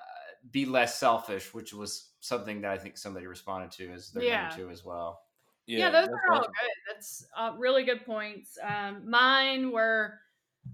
[0.51, 4.49] be less selfish, which was something that I think somebody responded to as their Yeah.
[4.49, 5.21] number two as well.
[5.67, 6.51] Yeah, those that's are all awesome.
[6.51, 6.93] good.
[6.93, 8.57] That's uh, really good points.
[8.63, 10.19] Um, mine were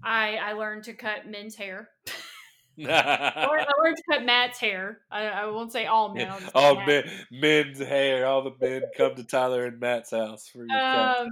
[0.02, 1.90] I I learned to cut men's hair.
[2.76, 4.98] Or I learned to cut Matt's hair.
[5.08, 6.28] I, I won't say all men.
[6.28, 8.26] I'll just say all men, men's hair.
[8.26, 10.76] All the men come to Tyler and Matt's house for your.
[10.76, 11.28] Um,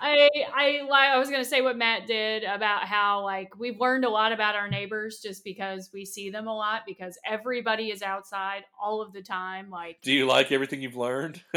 [0.00, 4.04] I I like I was gonna say what Matt did about how like we've learned
[4.04, 8.02] a lot about our neighbors just because we see them a lot because everybody is
[8.02, 9.70] outside all of the time.
[9.70, 11.42] Like Do you like everything you've learned?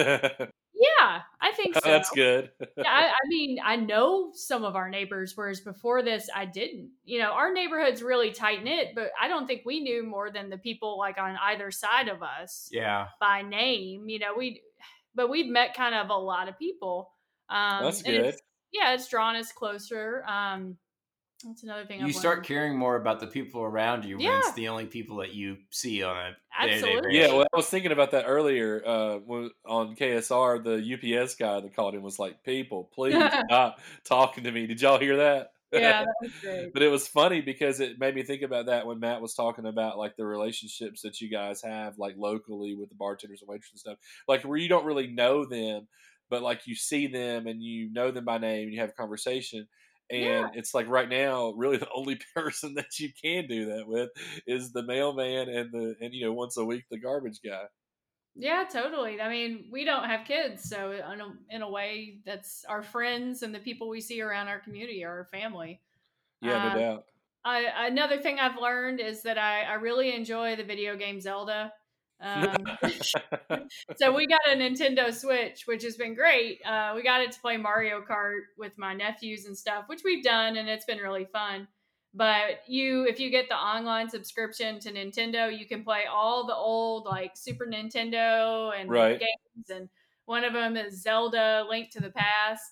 [0.79, 1.81] yeah, I think so.
[1.83, 2.51] That's good.
[2.77, 6.91] yeah, I, I mean, I know some of our neighbors, whereas before this, I didn't.
[7.03, 10.49] You know, our neighborhood's really tight knit, but I don't think we knew more than
[10.49, 13.07] the people like on either side of us Yeah.
[13.19, 14.07] by name.
[14.09, 14.61] You know, we,
[15.15, 17.11] but we've met kind of a lot of people.
[17.49, 18.25] Um, That's and good.
[18.25, 20.23] it's- yeah, it's drawn us closer.
[20.27, 20.77] Um,
[21.45, 22.01] that's another thing.
[22.01, 22.47] You I've start learned.
[22.47, 26.03] caring more about the people around you when it's the only people that you see
[26.03, 27.17] on a day-to-day Absolutely.
[27.19, 28.83] Yeah, well, I was thinking about that earlier.
[28.85, 33.79] Uh, when, on KSR, the UPS guy that called him was like, "People, please stop
[34.03, 35.53] talking to me." Did y'all hear that?
[35.71, 36.73] yeah, that was great.
[36.73, 39.65] but it was funny because it made me think about that when Matt was talking
[39.65, 43.71] about like the relationships that you guys have like locally with the bartenders and waitresses
[43.73, 43.97] and stuff,
[44.27, 45.87] like where you don't really know them,
[46.29, 48.93] but like you see them and you know them by name and you have a
[48.93, 49.67] conversation.
[50.11, 50.53] And Yeah.
[50.53, 54.09] it's like right now, really the only person that you can do that with
[54.47, 57.67] is the mailman and the and you know once a week the garbage guy.
[58.35, 59.19] Yeah, totally.
[59.19, 63.43] I mean, we don't have kids, so in a, in a way, that's our friends
[63.43, 65.81] and the people we see around our community are our family.
[66.41, 67.05] Yeah, Um, no doubt.
[67.45, 71.73] I, another thing I've learned is that I, I really enjoy the video game Zelda.
[72.21, 72.55] Um,
[73.97, 76.61] so we got a Nintendo Switch, which has been great.
[76.65, 80.23] Uh, we got it to play Mario Kart with my nephews and stuff, which we've
[80.23, 81.67] done, and it's been really fun.
[82.13, 86.55] But you, if you get the online subscription to Nintendo, you can play all the
[86.55, 89.19] old like Super Nintendo and Right.
[89.19, 89.89] games, and
[90.25, 92.63] one of them is Zelda: Link to the Past.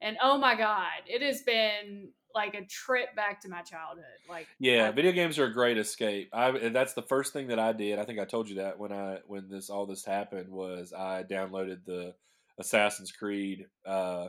[0.00, 4.04] And oh my god, it has been like a trip back to my childhood.
[4.28, 6.30] Like Yeah, I- video games are a great escape.
[6.32, 7.98] I that's the first thing that I did.
[7.98, 11.22] I think I told you that when I when this all this happened was I
[11.24, 12.14] downloaded the
[12.58, 14.28] Assassin's Creed uh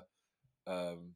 [0.67, 1.13] um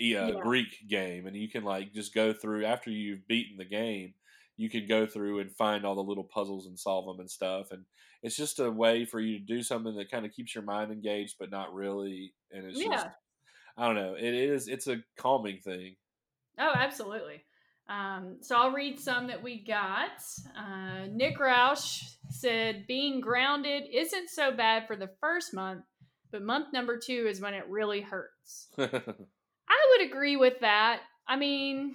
[0.00, 0.40] e- uh, Yeah.
[0.40, 4.14] Greek game and you can like just go through after you've beaten the game,
[4.56, 7.70] you can go through and find all the little puzzles and solve them and stuff
[7.72, 7.84] and
[8.22, 10.90] it's just a way for you to do something that kind of keeps your mind
[10.90, 12.90] engaged but not really and it's Yeah.
[12.92, 13.06] just
[13.76, 14.14] I don't know.
[14.14, 15.96] It is it's a calming thing.
[16.58, 17.44] Oh, absolutely.
[17.88, 20.22] Um, so I'll read some that we got.
[20.56, 25.84] Uh, Nick Roush said, Being grounded isn't so bad for the first month,
[26.32, 28.68] but month number two is when it really hurts.
[28.78, 31.00] I would agree with that.
[31.28, 31.94] I mean,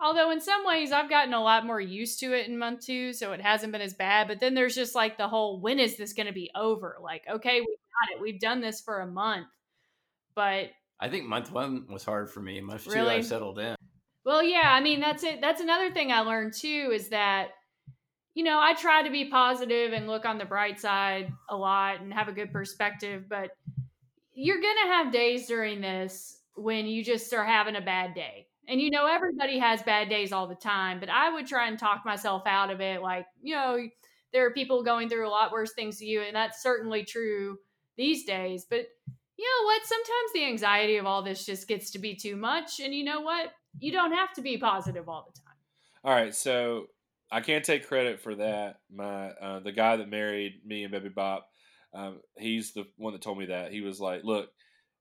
[0.00, 3.12] although in some ways I've gotten a lot more used to it in month two,
[3.12, 4.28] so it hasn't been as bad.
[4.28, 6.98] But then there's just like the whole when is this going to be over?
[7.02, 8.22] Like, okay, we got it.
[8.22, 9.48] We've done this for a month.
[10.34, 10.70] But
[11.02, 12.60] I think month one was hard for me.
[12.60, 13.74] Month two, I settled in.
[14.24, 15.40] Well, yeah, I mean that's it.
[15.40, 17.48] That's another thing I learned too is that
[18.34, 22.00] you know, I try to be positive and look on the bright side a lot
[22.00, 23.50] and have a good perspective, but
[24.32, 28.46] you're going to have days during this when you just are having a bad day.
[28.68, 31.78] And you know, everybody has bad days all the time, but I would try and
[31.78, 33.78] talk myself out of it like, you know,
[34.32, 37.58] there are people going through a lot worse things to you and that's certainly true
[37.98, 38.86] these days, but
[39.42, 39.84] you know what?
[39.84, 43.20] Sometimes the anxiety of all this just gets to be too much and you know
[43.20, 43.50] what?
[43.80, 45.56] You don't have to be positive all the time.
[46.04, 46.86] All right, so
[47.30, 48.76] I can't take credit for that.
[48.94, 51.48] My uh, the guy that married me and Baby Bop,
[51.92, 53.72] um, he's the one that told me that.
[53.72, 54.50] He was like, "Look,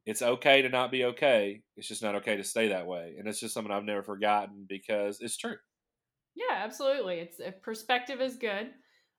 [0.06, 1.62] it's okay to not be okay.
[1.78, 4.66] It's just not okay to stay that way." And it's just something I've never forgotten
[4.68, 5.58] because it's true.
[6.36, 7.20] Yeah, absolutely.
[7.20, 8.72] It's perspective is good.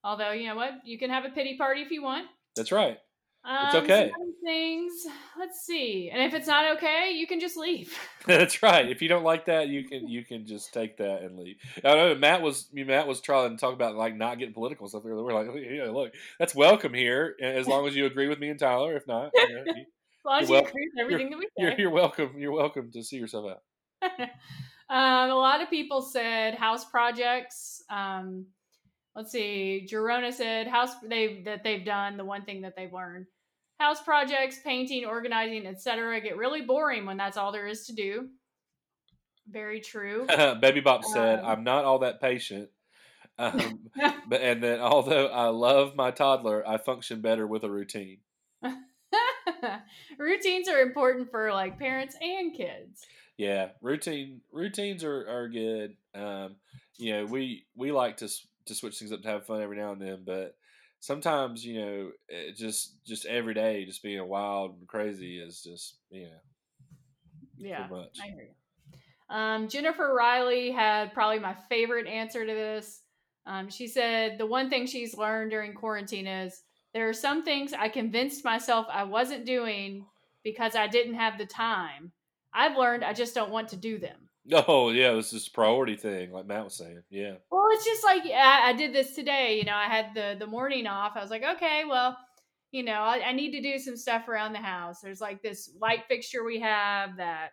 [0.02, 0.72] Although, you know what?
[0.84, 2.26] You can have a pity party if you want.
[2.56, 2.98] That's right.
[3.44, 4.10] Um, It's okay.
[4.16, 4.92] some things.
[5.38, 6.10] Let's see.
[6.12, 7.92] And if it's not okay, you can just leave.
[8.26, 8.88] That's right.
[8.88, 11.56] If you don't like that, you can you can just take that and leave.
[11.84, 15.02] I know Matt was Matt was trying to talk about like not getting political stuff.
[15.04, 18.58] We're like, yeah, look, that's welcome here as long as you agree with me and
[18.60, 18.94] Tyler.
[18.96, 19.84] If not, you know, you-
[20.24, 21.76] As long as You're agree with everything that we you're say.
[21.78, 22.34] you're welcome.
[22.38, 24.20] You're welcome to see yourself out.
[24.88, 27.82] um, a lot of people said house projects.
[27.90, 28.46] Um,
[29.14, 29.86] let's see.
[29.90, 33.26] Jerona said house they that they've done the one thing that they've learned.
[33.78, 36.20] House projects, painting, organizing, etc.
[36.20, 38.28] get really boring when that's all there is to do.
[39.48, 40.26] Very true.
[40.60, 42.70] Baby Bop said, Um, "I'm not all that patient."
[43.38, 43.90] Um,
[44.28, 48.18] but and then although I love my toddler, I function better with a routine.
[50.18, 53.06] Routines are important for like parents and kids.
[53.36, 55.96] Yeah, routine routines are are good.
[56.14, 56.56] Um,
[56.98, 58.28] you know, we we like to
[58.66, 60.56] to switch things up to have fun every now and then, but
[61.00, 65.96] sometimes you know, it just just every day just being wild and crazy is just
[66.10, 66.40] you know
[67.58, 68.18] Yeah, too much.
[68.22, 69.34] I hear you.
[69.34, 73.00] Um, Jennifer Riley had probably my favorite answer to this.
[73.46, 77.72] Um, she said the one thing she's learned during quarantine is there are some things
[77.72, 80.04] I convinced myself I wasn't doing
[80.44, 82.12] because I didn't have the time.
[82.52, 84.21] I've learned I just don't want to do them.
[84.50, 87.02] Oh yeah, this is a priority thing, like Matt was saying.
[87.10, 89.58] Yeah, Well, it's just like I, I did this today.
[89.58, 91.12] You know, I had the the morning off.
[91.14, 92.16] I was like, okay, well,
[92.72, 95.00] you know, I, I need to do some stuff around the house.
[95.00, 97.50] There's like this light fixture we have that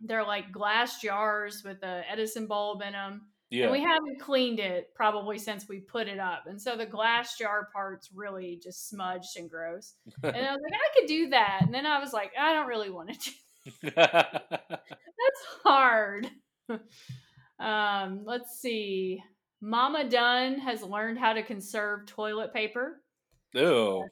[0.00, 3.22] they're like glass jars with a Edison bulb in them.
[3.50, 3.64] yeah.
[3.64, 6.44] And we haven't cleaned it probably since we put it up.
[6.46, 9.94] And so the glass jar part's really just smudged and gross.
[10.22, 11.60] And I was like, I could do that.
[11.62, 13.36] And then I was like, I don't really want to do
[13.82, 16.30] That's hard.
[17.58, 19.22] um, let's see.
[19.60, 23.00] Mama Dunn has learned how to conserve toilet paper.
[23.54, 24.04] Ew.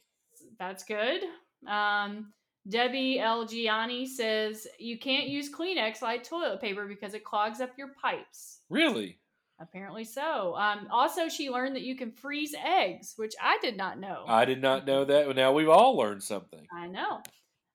[0.58, 1.22] That's good.
[1.66, 2.32] Um,
[2.68, 3.46] Debbie L.
[3.46, 8.60] Gianni says you can't use Kleenex like toilet paper because it clogs up your pipes.
[8.68, 9.18] Really?
[9.60, 10.54] Apparently so.
[10.56, 14.24] Um, also, she learned that you can freeze eggs, which I did not know.
[14.26, 15.34] I did not know that.
[15.36, 16.66] Now we've all learned something.
[16.72, 17.20] I know.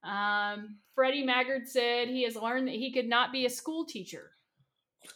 [0.05, 4.31] Um, Freddie Maggard said he has learned that he could not be a school teacher.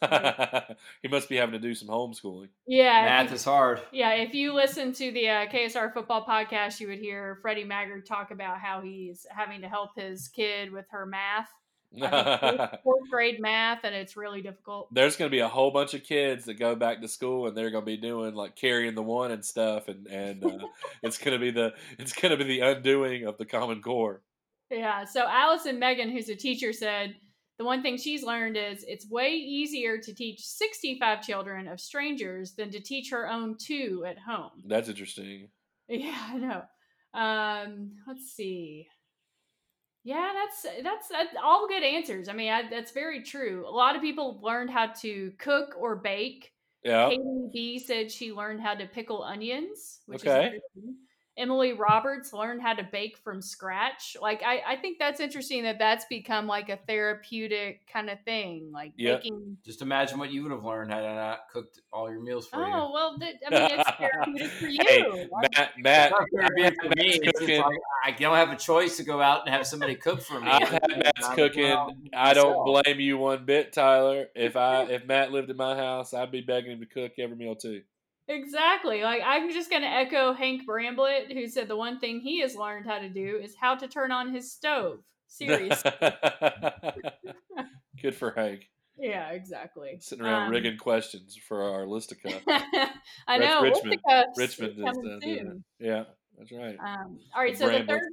[1.02, 2.48] he must be having to do some homeschooling.
[2.66, 3.80] Yeah, Math you- is hard.
[3.92, 8.06] Yeah, if you listen to the uh, KSR football podcast, you would hear Freddie Maggard
[8.06, 11.48] talk about how he's having to help his kid with her math,
[11.94, 14.92] I think fourth, fourth grade math, and it's really difficult.
[14.94, 17.56] There's going to be a whole bunch of kids that go back to school and
[17.56, 20.66] they're going to be doing like carrying the one and stuff, and and uh,
[21.02, 24.22] it's going to be the it's going to be the undoing of the Common Core.
[24.70, 27.16] Yeah, so Allison Megan, who's a teacher, said
[27.58, 32.54] the one thing she's learned is it's way easier to teach 65 children of strangers
[32.54, 34.50] than to teach her own two at home.
[34.66, 35.48] That's interesting.
[35.88, 36.62] Yeah, I know.
[37.12, 38.86] Um, let's see.
[40.04, 42.28] Yeah, that's that's, that's all good answers.
[42.28, 43.66] I mean, I, that's very true.
[43.68, 46.52] A lot of people learned how to cook or bake.
[46.84, 47.10] Yeah.
[47.10, 50.46] Katie B said she learned how to pickle onions, which Okay.
[50.46, 50.96] is interesting.
[51.40, 54.16] Emily Roberts learned how to bake from scratch.
[54.20, 58.70] Like I, I think that's interesting that that's become like a therapeutic kind of thing,
[58.72, 59.16] like Yeah.
[59.16, 59.56] baking.
[59.64, 62.58] Just imagine what you would have learned had I not cooked all your meals for
[62.60, 62.72] you.
[62.74, 64.78] Oh well, th- I mean it's therapeutic for you.
[64.86, 67.08] Hey, Like, Matt, Matt, It's not therapeutic for me.
[67.08, 67.60] It's just cooking.
[67.60, 70.48] like, I don't have a choice to go out and have somebody cook for me.
[70.50, 71.76] I've had Matt's I'm cooking.
[72.14, 74.26] I don't blame you one bit, Tyler.
[74.34, 77.36] If I if Matt lived in my house, I'd be begging him to cook every
[77.36, 77.82] meal too.
[78.30, 79.02] Exactly.
[79.02, 82.54] Like I'm just going to echo Hank Bramblett, who said the one thing he has
[82.54, 85.00] learned how to do is how to turn on his stove.
[85.26, 85.90] Seriously.
[88.02, 88.68] Good for Hank.
[88.96, 89.98] Yeah, exactly.
[90.00, 92.40] Sitting around Um, rigging questions for our Listica.
[93.26, 93.62] I Rich- know.
[93.62, 94.00] Richmond-
[94.36, 95.54] Richmond is uh.
[95.80, 96.04] Yeah,
[96.38, 96.76] that's right.
[96.78, 98.08] Um, all right, so the third,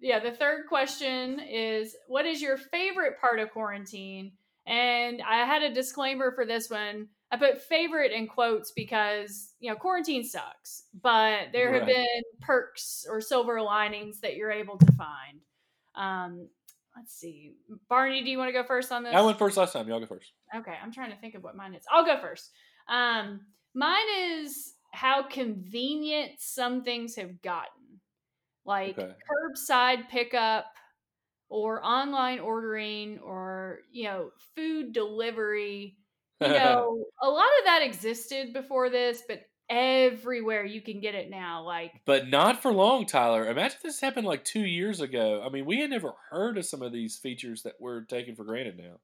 [0.00, 4.32] yeah, the third question is, what is your favorite part of quarantine?
[4.66, 7.08] And I had a disclaimer for this one.
[7.32, 13.06] I put favorite in quotes because you know quarantine sucks, but there have been perks
[13.08, 15.40] or silver linings that you're able to find.
[15.94, 16.48] Um,
[16.96, 17.54] let's see,
[17.88, 19.14] Barney, do you want to go first on this?
[19.14, 19.88] I went first last time.
[19.88, 20.32] Y'all go first.
[20.54, 21.84] Okay, I'm trying to think of what mine is.
[21.90, 22.50] I'll go first.
[22.88, 23.42] Um,
[23.74, 28.00] mine is how convenient some things have gotten,
[28.64, 29.12] like Okay.
[29.30, 30.66] curbside pickup
[31.48, 35.96] or online ordering or you know food delivery.
[36.40, 41.30] You know, a lot of that existed before this, but everywhere you can get it
[41.30, 41.62] now.
[41.64, 43.48] Like but not for long, Tyler.
[43.48, 45.42] Imagine this happened like two years ago.
[45.46, 48.44] I mean, we had never heard of some of these features that we're taking for
[48.44, 48.98] granted now.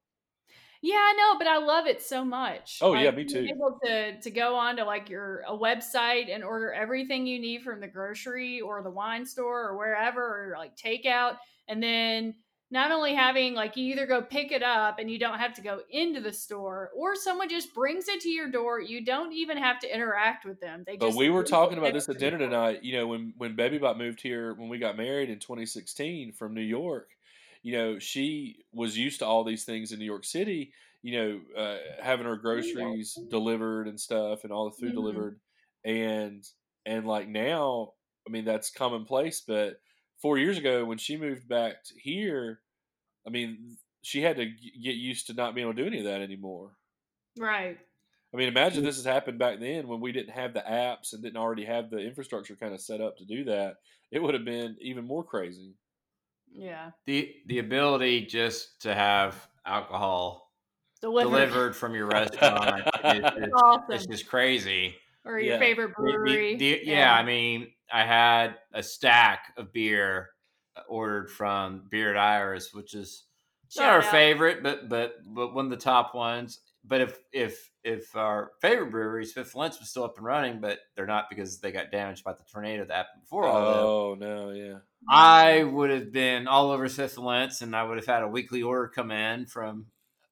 [0.83, 2.79] Yeah, I know, but I love it so much.
[2.83, 3.53] Oh, yeah, Like, me being too.
[3.55, 7.63] Able to to go on to like your a website and order everything you need
[7.63, 12.35] from the grocery or the wine store or wherever, or like takeout, and then
[12.71, 15.63] not only having like you either go pick it up and you don't have to
[15.63, 18.81] go into the store, or someone just brings it to your door.
[18.81, 20.85] You don't even have to interact with them.
[20.87, 22.83] They But we were talking about this at dinner tonight.
[22.83, 26.55] You know, when when Baby Bop moved here when we got married in 2016 from
[26.55, 27.11] New York,
[27.63, 30.73] you know, she was used to all these things in New York City.
[31.03, 31.13] You
[31.55, 34.95] know, uh, having her groceries delivered and stuff, and all the food Mhm.
[34.95, 35.39] delivered,
[35.85, 36.49] and
[36.87, 37.93] and like now,
[38.27, 39.43] I mean, that's commonplace.
[39.43, 39.81] But
[40.21, 42.61] four years ago, when she moved back to here,
[43.27, 46.05] I mean, she had to get used to not being able to do any of
[46.05, 46.73] that anymore.
[47.39, 47.79] Right.
[48.33, 48.87] I mean, imagine mm.
[48.87, 51.91] this has happened back then when we didn't have the apps and didn't already have
[51.91, 53.77] the infrastructure kind of set up to do that.
[54.11, 55.75] It would have been even more crazy.
[56.53, 56.91] Yeah.
[57.07, 60.53] The the ability just to have alcohol
[61.03, 61.31] Delivered.
[61.31, 63.15] delivered from your restaurant is,
[63.45, 63.93] is, Awesome.
[63.93, 64.95] is just crazy.
[65.25, 65.59] or your Yeah.
[65.59, 66.57] favorite The- the- brewery.
[66.57, 70.31] the- yeah, I mean, I had a stack of beer
[70.77, 73.25] uh, ordered from Bearded Iris, which is
[73.77, 74.11] not Shout our out.
[74.11, 76.61] favorite, but but but one of the top ones.
[76.85, 80.79] But if if if our favorite breweries, Fifth Lens, was still up and running, but
[80.95, 83.79] they're not because they got damaged by the tornado that happened before all that.
[83.79, 84.79] Oh no, yeah.
[85.09, 88.63] I would have been all over Fifth Lens, and I would have had a weekly
[88.63, 89.87] order come in from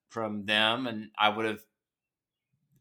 [0.09, 1.61] from them, and I would have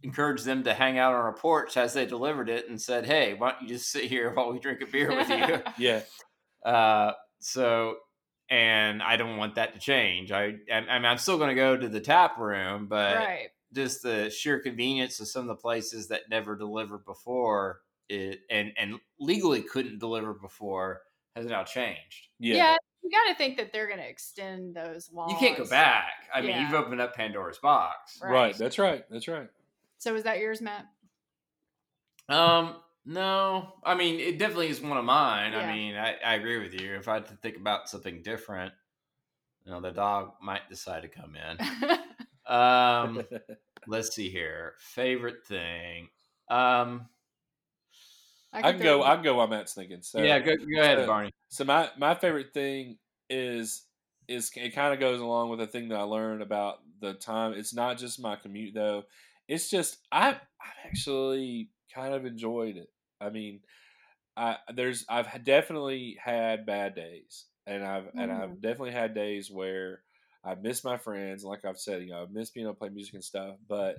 [0.04, 3.34] encouraged them to hang out on our porch as they delivered it, and said, "Hey,
[3.34, 6.02] why don't you just sit here while we drink a beer with you?" Yeah.
[6.64, 7.96] uh, so,
[8.48, 10.30] and I don't want that to change.
[10.30, 13.48] I, I, I mean, I'm still going to go to the tap room, but right.
[13.72, 17.80] just the sheer convenience of some of the places that never delivered before
[18.10, 21.00] it and and legally couldn't deliver before
[21.36, 22.28] has now changed.
[22.38, 22.56] Yeah.
[22.56, 22.76] Yeah.
[23.02, 25.32] you got to think that they're going to extend those laws.
[25.32, 26.12] You can't go back.
[26.32, 26.62] I mean, Yeah.
[26.62, 28.20] you've opened up Pandora's box.
[28.22, 28.56] Right.
[28.56, 29.04] That's right.
[29.10, 29.48] That's right.
[30.04, 30.84] So is that yours, Matt?
[32.28, 32.76] Um,
[33.06, 35.52] no, I mean, it definitely is one of mine.
[35.52, 35.60] Yeah.
[35.60, 36.94] I mean, I, I agree with you.
[36.96, 38.74] If I had to think about something different,
[39.64, 41.98] you know, the dog might decide to come in.
[42.46, 43.22] Um,
[43.86, 44.74] let's see here.
[44.78, 46.08] Favorite thing.
[46.50, 47.06] Um,
[48.52, 49.02] I can go.
[49.02, 50.02] I can go while Matt's thinking.
[50.02, 51.30] So yeah, go, go ahead, so- Barney.
[51.48, 52.98] So my my favorite thing
[53.30, 53.84] is
[54.28, 57.54] is it kind of goes along with the thing that I learned about the time.
[57.54, 59.04] It's not just my commute though.
[59.48, 60.40] It's just I I've
[60.86, 62.88] actually kind of enjoyed it.
[63.20, 63.62] I mean,
[64.36, 70.04] I there's I've definitely had bad days, and I've and I've definitely had days where
[70.44, 71.44] I miss my friends.
[71.44, 73.98] Like I've said, you know, I miss being able to play music and stuff, but.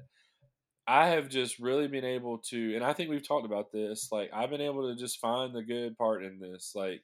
[0.87, 4.11] I have just really been able to, and I think we've talked about this.
[4.11, 6.73] Like I've been able to just find the good part in this.
[6.75, 7.03] Like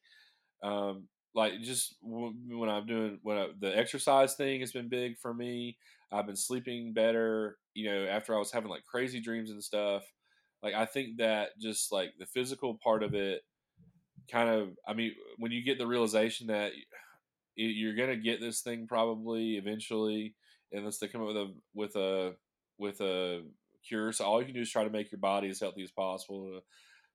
[0.63, 5.17] um, like just w- when I'm doing when I, the exercise thing has been big
[5.19, 5.77] for me.
[6.11, 10.03] I've been sleeping better, you know, after I was having like crazy dreams and stuff.
[10.63, 13.41] Like I think that just like the physical part of it,
[14.29, 14.69] kind of.
[14.87, 16.71] I mean, when you get the realization that
[17.55, 20.35] you're gonna get this thing probably eventually,
[20.71, 22.35] unless they come up with a with a
[22.77, 23.43] with a
[23.87, 24.11] cure.
[24.11, 26.51] So all you can do is try to make your body as healthy as possible.
[26.51, 26.61] To,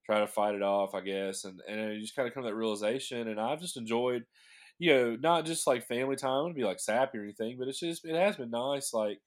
[0.07, 1.45] try to fight it off, I guess.
[1.45, 3.29] And and you just kind of come to that realization.
[3.29, 4.25] And I've just enjoyed,
[4.79, 7.81] you know, not just like family time to be like sappy or anything, but it's
[7.81, 9.21] just it has been nice, like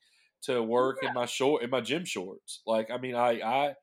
[0.44, 2.62] to work in my short in my gym shorts.
[2.66, 3.74] Like I mean, I I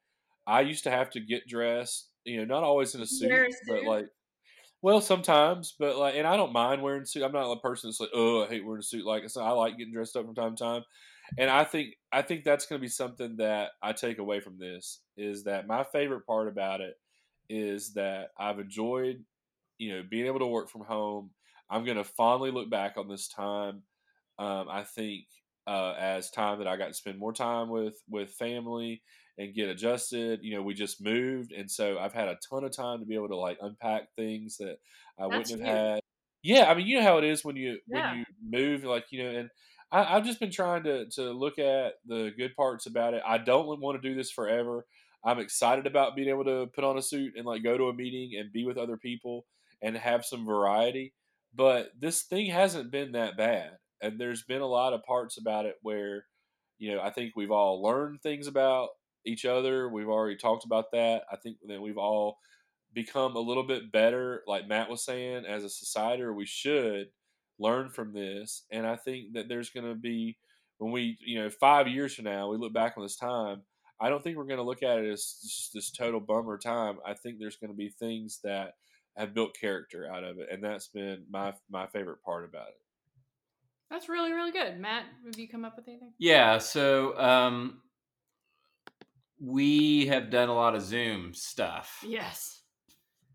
[0.46, 3.52] I used to have to get dressed, you know, not always in a suit, a
[3.66, 4.06] but like.
[4.82, 7.24] Well, sometimes, but like, and I don't mind wearing a suit.
[7.24, 9.04] I'm not a person that's like, oh, I hate wearing a suit.
[9.06, 10.82] Like, so I like getting dressed up from time to time
[11.38, 14.58] and I think I think that's going to be something that I take away from
[14.58, 16.94] this is that my favorite part about it
[17.48, 19.24] is that I've enjoyed,
[19.78, 21.30] you know, being able to work from home.
[21.70, 23.82] I'm going to fondly look back on this time.
[24.38, 25.26] Um, I think
[25.66, 29.02] uh, as time that I got to spend more time with with family
[29.38, 30.40] and get adjusted.
[30.42, 33.14] You know, we just moved, and so I've had a ton of time to be
[33.14, 34.78] able to like unpack things that
[35.18, 35.64] I That's wouldn't you.
[35.64, 36.00] have had.
[36.42, 37.86] Yeah, I mean, you know how it is when you Yeah.
[37.86, 39.50] when you move, like you know, and
[39.90, 43.22] I, I've just been trying to to look at the good parts about it.
[43.26, 44.86] I don't want to do this forever.
[45.24, 47.94] I'm excited about being able to put on a suit and like go to a
[47.94, 49.46] meeting and be with other people
[49.82, 51.14] and have some variety.
[51.56, 53.70] But this thing hasn't been that bad,
[54.02, 56.26] and there's been a lot of parts about it where,
[56.78, 58.90] you know, I think we've all learned things about
[59.24, 59.88] each other.
[59.88, 61.22] We've already talked about that.
[61.32, 62.38] I think that we've all
[62.92, 67.06] become a little bit better, like Matt was saying, as a society, or we should
[67.58, 68.64] learn from this.
[68.70, 70.36] And I think that there's going to be,
[70.78, 73.62] when we, you know, five years from now, we look back on this time,
[73.98, 76.98] I don't think we're going to look at it as just this total bummer time.
[77.06, 78.72] I think there's going to be things that
[79.16, 80.48] have built character out of it.
[80.50, 82.80] And that's been my, my favorite part about it.
[83.90, 84.78] That's really, really good.
[84.80, 86.12] Matt, have you come up with anything?
[86.18, 87.82] Yeah, so um,
[89.40, 92.62] we have done a lot of Zoom stuff, Yes.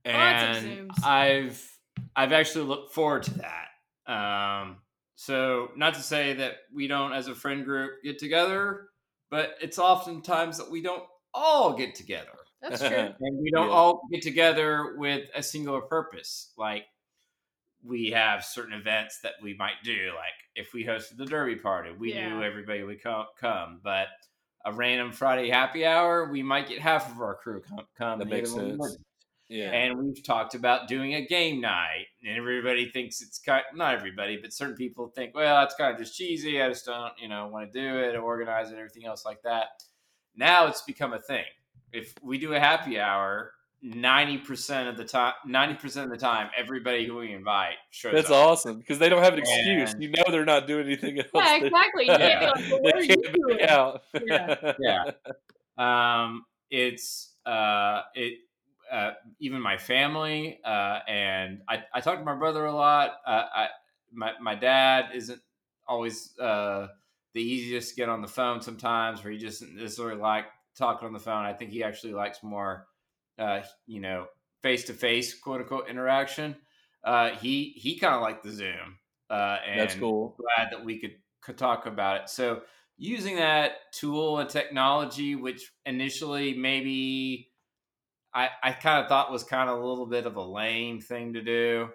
[0.05, 1.03] Lots of and Zooms.
[1.05, 1.77] I've
[2.15, 4.11] I've actually looked forward to that.
[4.11, 4.77] Um,
[5.15, 8.87] so not to say that we don't, as a friend group, get together,
[9.29, 11.03] but it's oftentimes that we don't
[11.35, 12.31] all get together,
[12.61, 13.13] That's true.
[13.19, 13.73] and we don't Yeah.
[13.73, 16.53] all get together with a singular purpose.
[16.57, 16.85] Like
[17.83, 21.91] we have certain events that we might do, like if we hosted the Derby party,
[21.91, 22.29] we Yeah.
[22.29, 24.07] knew everybody would come, but
[24.63, 27.87] a random Friday happy hour, we might get half of our crew come.
[27.97, 28.97] come That and makes the other sense.
[29.47, 29.71] Yeah.
[29.71, 33.63] And we've talked about doing a game night, and everybody thinks it's kind.
[33.73, 36.61] Not everybody, but certain people think, well, that's kind of just cheesy.
[36.61, 39.83] I just don't, you know, want to do it, organize it, everything else like that.
[40.35, 41.43] Now it's become a thing.
[41.93, 46.23] If we do a happy hour, ninety percent of the time, ninety percent of the
[46.23, 48.35] time, everybody who we invite shows That's up.
[48.47, 49.93] awesome because they don't have an excuse.
[49.93, 51.27] And- You know they're not doing anything else.
[51.33, 52.03] Yeah, exactly.
[52.05, 53.61] You can't be like, well, what they you can't doing?
[53.63, 54.01] out.
[54.25, 54.73] Yeah.
[54.79, 55.11] Yeah.
[55.77, 58.39] Um, it's uh, it
[58.91, 63.11] uh, even my family uh, and I, I talk to my brother a lot.
[63.25, 63.67] Uh, I
[64.13, 65.41] my my dad isn't
[65.87, 66.87] always uh,
[67.33, 70.45] the easiest to get on the phone sometimes, where he just doesn't necessarily like
[70.81, 71.45] talking on the phone.
[71.45, 72.87] I think he actually likes more,
[73.39, 74.25] uh, you know,
[74.61, 76.55] face to face quote unquote interaction.
[77.03, 78.97] Uh, he he kind of liked the Zoom.
[79.29, 80.35] Uh, and That's cool.
[80.37, 82.29] glad that we could, could talk about it.
[82.29, 82.63] So
[82.97, 87.49] using that tool and technology, which initially maybe
[88.33, 91.33] I, I kind of thought was kind of a little bit of a lame thing
[91.33, 91.89] to do.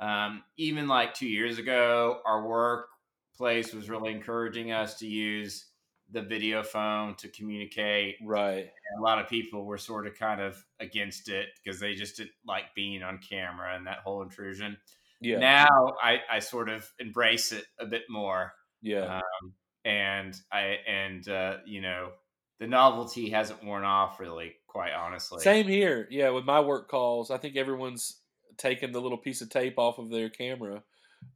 [0.00, 5.66] Um, even like two years ago, our workplace was really encouraging us to use
[6.12, 8.16] the video phone to communicate.
[8.22, 8.58] Right.
[8.58, 12.16] And a lot of people were sort of kind of against it because they just
[12.16, 14.76] didn't like being on camera and that whole intrusion.
[15.20, 15.38] Yeah.
[15.38, 18.52] Now I, I sort of embrace it a bit more
[18.82, 19.16] yeah.
[19.16, 19.52] um,
[19.84, 22.10] and I and uh, you know
[22.58, 25.40] the novelty hasn't worn off really, quite honestly.
[25.40, 26.06] Same here.
[26.10, 28.20] Yeah, with my work calls, I think everyone's
[28.58, 30.82] taken the little piece of tape off of their camera.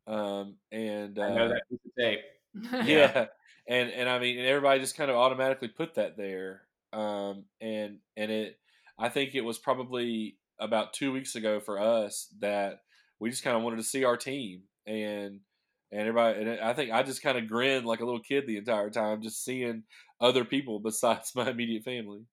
[0.07, 2.21] Um, and uh, I know that piece of tape.
[2.87, 3.27] yeah.
[3.67, 6.63] And and I mean, and everybody just kind of automatically put that there.
[6.93, 8.59] Um, and and it,
[8.99, 12.81] I think it was probably about two weeks ago for us that
[13.19, 15.41] we just kind of wanted to see our team and
[15.91, 16.41] and everybody.
[16.41, 19.23] And I think I just kind of grinned like a little kid the entire time,
[19.23, 19.85] just seeing
[20.21, 22.27] other people besides my immediate family.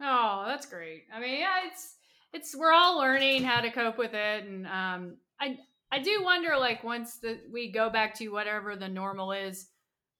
[0.00, 1.04] Oh, that's great.
[1.12, 1.96] I mean, yeah, it's
[2.32, 5.58] it's we're all learning how to cope with it, and um, I
[5.92, 9.68] I do wonder, like, once the we go back to whatever the normal is,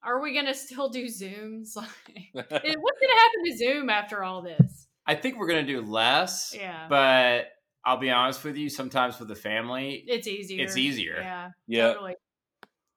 [0.05, 1.77] are we gonna still do Zooms?
[1.77, 4.89] Like, what's gonna happen to Zoom after all this?
[5.07, 7.49] I think we're gonna do less, Yeah, but
[7.85, 8.69] I'll be honest with you.
[8.69, 10.65] Sometimes with the family, it's easier.
[10.65, 11.17] it's easier.
[11.21, 12.15] Yeah, yeah, totally.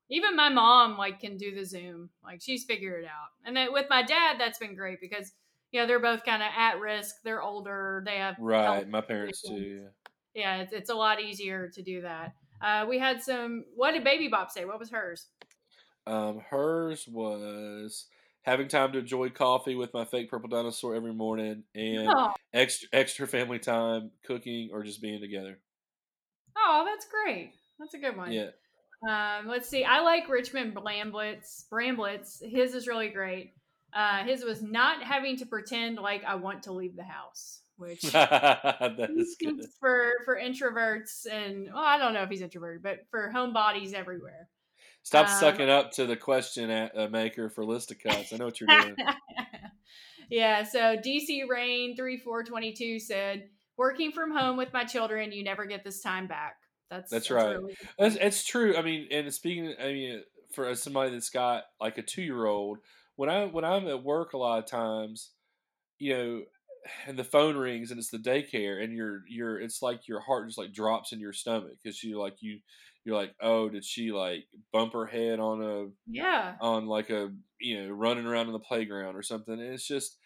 [0.10, 2.10] Even my mom like can do the Zoom.
[2.24, 3.30] Like she's figured it out.
[3.46, 5.32] And then with my dad, that's been great because
[5.72, 7.16] you know they're both kind of at risk.
[7.24, 8.04] They're older.
[8.06, 8.88] They have right.
[8.88, 9.50] My parents too.
[9.50, 9.92] conditions.
[10.34, 10.58] Yeah.
[10.58, 12.34] yeah, it's, it's a lot easier to do that.
[12.62, 13.66] Uh, we had some.
[13.76, 14.66] What did Baby Bop say?
[14.66, 15.28] What was hers?
[16.08, 18.06] Um, hers was
[18.44, 22.88] having time to enjoy coffee with my fake purple dinosaur every morning and Oh, extra
[22.94, 25.60] extra family time, cooking or just being together.
[26.58, 27.52] oh, that's great.
[27.80, 28.32] That's a good one.
[28.32, 28.50] Yeah.
[29.08, 29.84] Um, let's see.
[29.84, 31.66] I like Richmond Bramblett's.
[31.70, 32.42] Bramblett's.
[32.44, 33.54] His is really great.
[33.94, 38.02] Uh, his was not having to pretend like I want to leave the house, which
[38.14, 39.66] that is good.
[39.80, 44.50] For for introverts and well, I don't know if he's introverted, but for homebodies everywhere.
[45.08, 48.34] Stop um, sucking up to the question at, uh, maker for Listicuts.
[48.34, 48.98] I know what you're doing.
[50.30, 50.64] yeah.
[50.64, 53.48] So DC Rain three four twenty two said,
[53.78, 56.58] "Working from home with my children, you never get this time back."
[56.92, 57.58] That's That's right.
[57.58, 58.76] really it's true.
[58.76, 62.80] I mean, and speaking, I mean, for somebody that's got like a two year old,
[63.16, 65.32] when I when I'm at work a lot of times,
[66.00, 66.42] you know,
[67.08, 70.48] and the phone rings and it's the daycare and you're you're it's like your heart
[70.48, 72.60] just like drops in your stomach because you like you
[73.08, 74.44] you're like oh did she like
[74.74, 77.32] bump her head on a yeah on like a
[77.62, 80.18] you know running around in the playground or something and it's just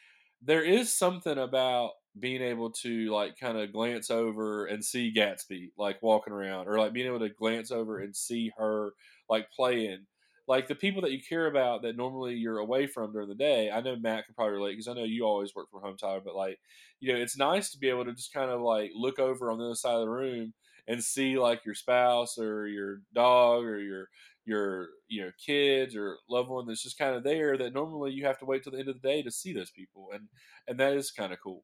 [0.42, 5.70] there is something about being able to like kind of glance over and see Gatsby
[5.78, 8.94] like walking around or like being able to glance over and see her
[9.30, 10.08] like playing
[10.48, 13.70] like the people that you care about that normally you're away from during the day.
[13.72, 16.20] I know Matt can probably relate because I know you always work from home, Tyler.
[16.20, 16.60] But like,
[17.00, 19.60] you know, it's nice to be able to just kind of like look over on
[19.60, 20.54] the other side of the room
[20.88, 24.08] and see like your spouse or your dog or your
[24.46, 28.26] your you know kids or loved one that's just kind of there that normally you
[28.26, 30.28] have to wait till the end of the day to see those people and
[30.68, 31.64] and that is kind of cool.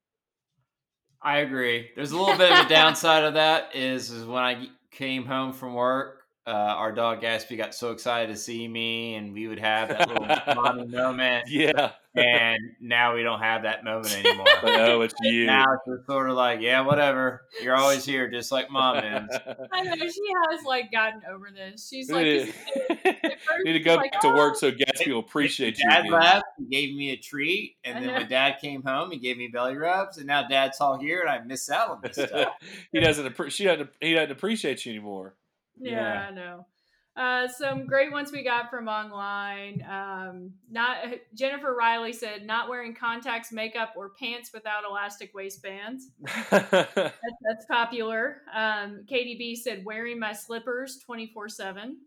[1.21, 1.89] I agree.
[1.95, 5.51] There's a little bit of a downside of that is is when i came home
[5.51, 9.59] from work uh, our dog Gatsby got so excited to see me, and we would
[9.59, 10.25] have that little
[10.55, 11.49] mommy moment.
[11.49, 11.91] Yeah.
[12.15, 14.45] And now we don't have that moment anymore.
[14.63, 15.45] oh, it's you.
[15.45, 17.41] Now it's sort of like, yeah, whatever.
[17.61, 19.37] You're always here, just like mom is.
[19.73, 21.87] I know she has like gotten over this.
[21.87, 22.45] She's like, you
[23.65, 25.89] need to go like, back to work so Gatsby will appreciate you.
[25.89, 26.11] Dad again.
[26.13, 28.19] left, he gave me a treat, and I then know.
[28.19, 31.29] when Dad came home, he gave me belly rubs, and now Dad's all here, and
[31.29, 32.53] I miss out on this stuff.
[32.93, 33.27] he doesn't.
[33.35, 33.89] appre- She doesn't.
[33.99, 35.35] He doesn't appreciate you anymore.
[35.79, 36.27] Yeah, Yeah.
[36.27, 36.65] I know.
[37.15, 39.83] Uh, some great ones we got from online.
[39.89, 40.97] Um, not
[41.33, 46.11] Jennifer Riley said not wearing contacts, makeup, or pants without elastic waistbands.
[46.51, 48.41] That's, that's popular.
[48.55, 51.97] Um, KDB said wearing my slippers twenty four seven.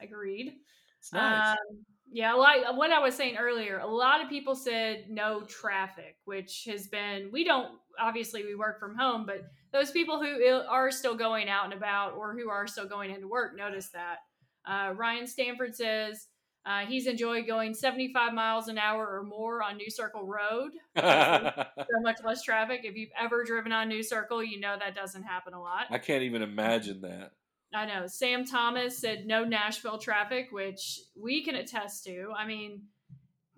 [0.00, 0.54] Agreed.
[0.98, 1.50] it's nice.
[1.50, 6.16] Um, yeah, like what I was saying earlier, a lot of people said no traffic,
[6.24, 10.90] which has been, we don't, obviously, we work from home, but those people who are
[10.90, 14.18] still going out and about or who are still going into work notice that.
[14.66, 16.28] Uh, Ryan Stanford says
[16.66, 20.72] uh, he's enjoyed going 75 miles an hour or more on New Circle Road.
[21.84, 22.80] So much less traffic.
[22.84, 25.86] If you've ever driven on New Circle, you know that doesn't happen a lot.
[25.90, 27.32] I can't even imagine that.
[27.74, 28.06] I know.
[28.06, 32.32] Sam Thomas said no Nashville traffic, which we can attest to.
[32.36, 32.82] I mean,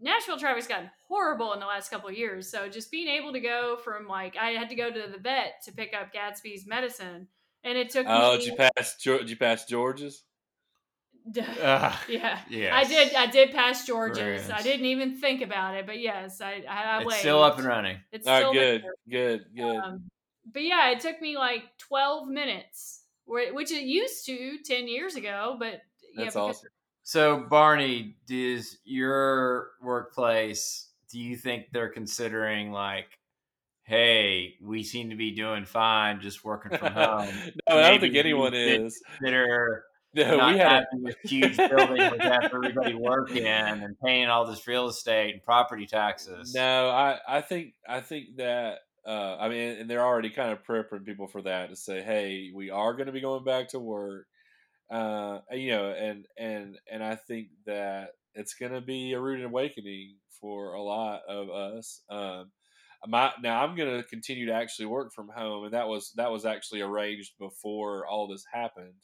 [0.00, 2.50] Nashville traffic's gotten horrible in the last couple of years.
[2.50, 5.62] So just being able to go from like I had to go to the vet
[5.64, 7.28] to pick up Gatsby's medicine,
[7.64, 8.38] and it took Oh, me.
[8.38, 8.96] did you pass?
[9.02, 10.22] Did you pass George's?
[11.36, 11.92] Ugh.
[12.08, 12.72] yeah, Yes.
[12.72, 13.14] I did.
[13.14, 14.48] I did pass George's.
[14.48, 17.66] I didn't even think about it, but yes, I I, I It's still up and
[17.66, 17.98] running.
[18.12, 19.76] It's All still good, good, good.
[19.76, 20.04] Um,
[20.52, 25.56] but yeah, it took me like 12 minutes, which it used to 10 years ago.
[25.58, 25.80] But
[26.14, 26.68] yeah, That's because- awesome.
[27.06, 33.06] So, Barney, does your workplace, do you think they're considering like,
[33.84, 37.32] hey, we seem to be doing fine just working from home?
[37.68, 39.00] no, I don't think anyone is.
[39.18, 39.84] Consider
[40.14, 44.66] No, not we had a, this huge building with everybody working and paying all this
[44.66, 46.52] real estate and property taxes.
[46.56, 50.64] No, I, I think I think that uh, I mean, and they're already kind of
[50.64, 53.78] prepping people for that to say, hey, we are going to be going back to
[53.78, 54.26] work,
[54.90, 59.44] uh, you know, and and and I think that it's going to be a rude
[59.44, 62.02] awakening for a lot of us.
[62.08, 62.52] Um,
[63.06, 66.30] my now I'm going to continue to actually work from home, and that was that
[66.30, 69.02] was actually arranged before all this happened.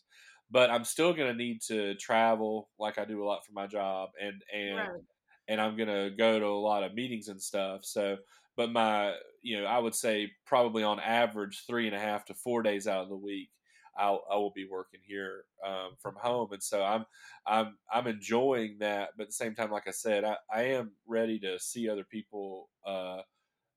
[0.50, 3.66] But I'm still going to need to travel, like I do a lot for my
[3.66, 5.02] job, and and Right.
[5.48, 7.84] and I'm gonna go to a lot of meetings and stuff.
[7.84, 8.18] So,
[8.56, 12.34] but my, you know, I would say probably on average three and a half to
[12.34, 13.50] four days out of the week,
[13.96, 17.04] I'll I will be working here um, from home, and so I'm
[17.46, 19.10] I'm I'm enjoying that.
[19.16, 22.04] But at the same time, like I said, I, I am ready to see other
[22.04, 22.68] people.
[22.86, 23.22] Uh,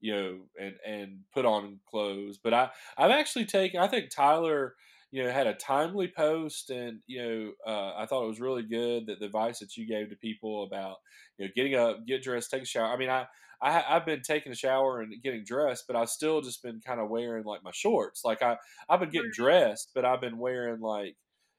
[0.01, 2.37] you know, and and put on clothes.
[2.43, 3.79] But I I've actually taken.
[3.79, 4.75] I think Tyler
[5.15, 8.63] you know, had a timely post, and you know, uh, I thought it was really
[8.63, 10.97] good that the advice that you gave to people about
[11.37, 12.93] you know getting up, get dressed, take a shower.
[12.93, 13.25] I mean, I,
[13.61, 16.99] I I've been taking a shower and getting dressed, but I've still just been kind
[16.99, 18.23] of wearing like my shorts.
[18.25, 18.57] Like I
[18.89, 21.17] I've been getting dressed, but I've been wearing like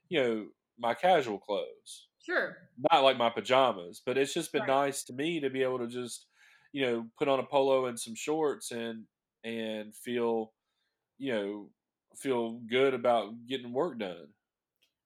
[0.09, 2.70] you know my casual clothes, Sure.
[2.92, 4.03] not like my pajamas.
[4.05, 4.66] But it's just been Right.
[4.66, 6.28] nice to me to be able to just
[6.72, 9.07] you know put on a polo and some shorts and
[9.44, 10.55] and feel
[11.18, 11.70] you know
[12.16, 14.34] feel good about getting work done.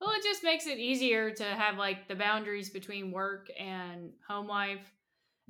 [0.01, 4.47] Well, it just makes it easier to have like the boundaries between work and home
[4.47, 4.95] life.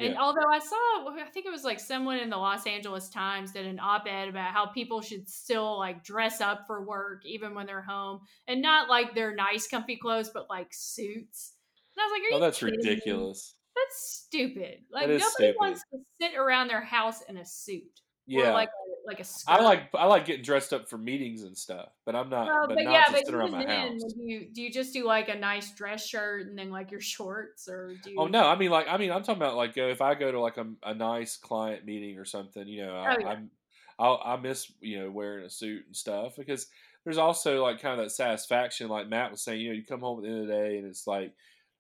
[0.01, 0.20] And Yeah.
[0.20, 3.66] although I saw, I think it was like someone in the Los Angeles Times did
[3.66, 7.66] an op ed about how people should still like dress up for work even when
[7.66, 11.53] they're home and not like their nice, comfy clothes, but like suits.
[11.96, 12.70] And I was like, Are Oh, that's me?
[12.70, 13.55] ridiculous.
[13.76, 14.84] That's stupid.
[14.90, 15.57] Like nobody stupid.
[15.61, 18.01] wants to sit around their house in a suit.
[18.31, 19.53] Yeah, like a, like a skirt.
[19.53, 22.47] I like I like getting dressed up for meetings and stuff, but I'm not.
[22.47, 24.12] Well, but, but not yeah, but around my then, house.
[24.12, 27.01] do you do you just do like a nice dress shirt and then like your
[27.01, 28.16] shorts, or do oh, you?
[28.18, 30.41] Oh no, I mean like I mean I'm talking about like if I go to
[30.41, 33.28] like a, a nice client meeting or something, you know, oh, I, Oh, yeah.
[33.28, 33.51] I'm
[33.99, 36.68] I'll, I miss you know wearing a suit and stuff because
[37.05, 40.01] there's also like kind of that satisfaction, like Matt was saying, you know, you come
[40.01, 41.33] home at the end of the day and it's like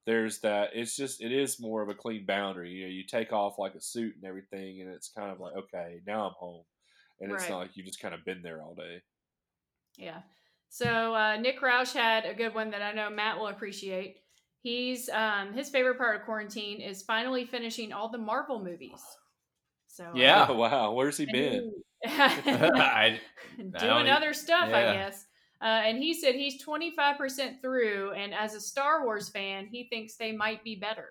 [0.06, 2.70] there's that it's just it is more of a clean boundary.
[2.70, 5.54] You know, you take off like a suit and everything, and it's kind of like
[5.56, 6.64] okay, now I'm home,
[7.20, 7.48] and it's Right.
[7.48, 9.02] not like you've just kind of been there all day.
[9.96, 10.22] Yeah.
[10.68, 14.18] So uh, Nick Roush had a good one that I know Matt will appreciate.
[14.62, 19.02] He's um, his favorite part of quarantine is finally finishing all the Marvel movies.
[19.86, 20.46] So uh, Yeah.
[20.48, 21.82] Oh, wow, where's he been?
[22.06, 23.20] I,
[23.76, 25.26] doing don't e- other stuff, I guess.
[25.62, 30.16] Uh, and he said he's 25% through, and as a Star Wars fan, he thinks
[30.16, 31.10] they might be better.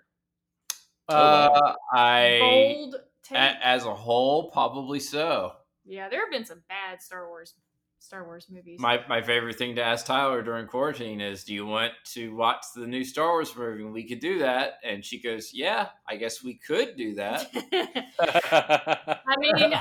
[1.08, 3.38] uh, I Bold take.
[3.38, 5.54] as a whole, probably so.
[5.86, 7.54] yeah, there have been some bad Star Wars
[8.02, 8.80] Star Wars movies.
[8.80, 12.64] My my favorite thing to ask Tyler during quarantine is, "Do you want to watch
[12.74, 16.16] the new Star Wars movie?" And we could do that, and she goes, "Yeah, I
[16.16, 17.50] guess we could do that.
[19.28, 19.74] I mean,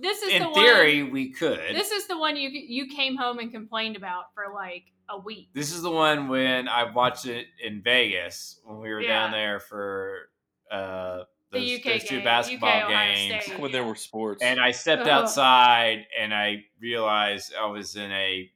[0.00, 0.54] this is the In one.
[0.54, 4.52] theory, we could." This is the one you you came home and complained about for
[4.54, 5.48] like a week.
[5.54, 9.58] This is the one when I watched it in Vegas when we were down there
[9.60, 10.30] for
[10.70, 13.44] uh, The those, UK those two game, basketball UK games.
[13.44, 13.58] State.
[13.60, 14.40] when there were sports.
[14.42, 15.08] And I stepped Ugh.
[15.08, 18.50] outside and I realized I was in a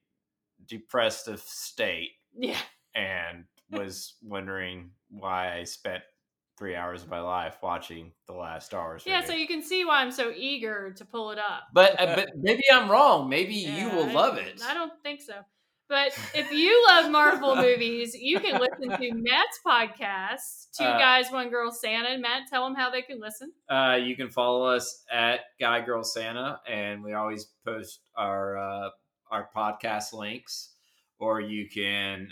[0.67, 2.57] depressive state Yeah,
[2.95, 6.03] and was wondering why I spent
[6.57, 9.03] three hours of my life watching the last Star Wars.
[9.07, 9.17] yeah.
[9.17, 9.27] movie.
[9.27, 11.65] So you can see why I'm so eager to pull it up.
[11.73, 13.29] but uh, but maybe I'm wrong.
[13.29, 14.63] Maybe you will I- love it.
[14.67, 15.35] I don't think so.
[15.87, 21.31] But if you love Marvel movies, you can listen to Matt's podcast, Two Uh, Guys,
[21.31, 22.09] One Girl Santa.
[22.09, 23.53] And Matt, tell them how they can listen.
[23.69, 28.89] Uh, you can follow us at Guy Girl Santa, and we always post our uh,
[29.31, 30.71] our podcast links.
[31.19, 32.29] Or you can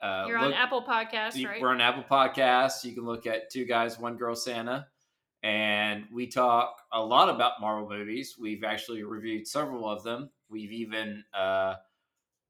[0.00, 1.60] uh, You're on Apple Podcasts, you- right?
[1.60, 2.84] We're on Apple Podcasts.
[2.84, 4.86] You can look at Two Guys, One Girl Santa,
[5.42, 8.36] and we talk a lot about Marvel movies.
[8.38, 10.30] We've actually reviewed several of them.
[10.48, 11.74] We've even uh,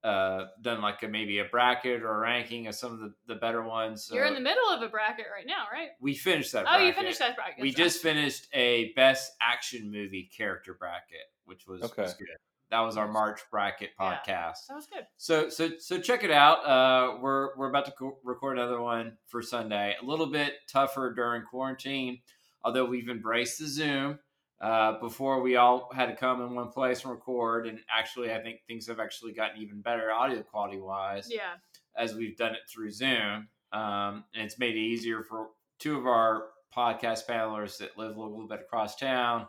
[0.04, 3.34] uh, done like a, maybe a bracket or a ranking of some of the, the
[3.34, 4.10] better ones.
[4.12, 5.88] You're in the middle of a bracket right now, right?
[6.00, 6.66] we finished that.
[6.68, 7.60] Oh, you finished that bracket.
[7.60, 7.84] We That's right.
[7.84, 12.02] just finished a best action movie character bracket, which was, Okay.
[12.02, 12.28] was good.
[12.70, 14.18] That was our March bracket Yeah.
[14.18, 14.66] podcast.
[14.68, 15.06] That was good.
[15.16, 16.64] So so so check it out.
[16.66, 19.94] Uh, we're we're about to co- record another one for Sunday.
[20.00, 22.20] A little bit tougher during quarantine,
[22.62, 24.18] although we've embraced the Zoom.
[24.60, 28.42] Uh, before we all had to come in one place and record, and actually, I
[28.42, 31.54] think things have actually gotten even better audio quality wise Yeah.
[31.96, 33.48] as we've done it through Zoom.
[33.72, 38.20] Um, and it's made it easier for two of our podcast panelists that live a
[38.20, 39.46] little bit across town.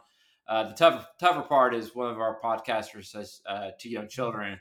[0.49, 4.59] Uh, the tougher, tougher part is one of our podcasters has uh, two young children,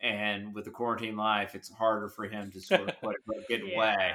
[0.00, 3.60] and with the quarantine life, it's harder for him to sort of quote, unquote, get
[3.64, 3.76] Yeah.
[3.76, 4.12] away.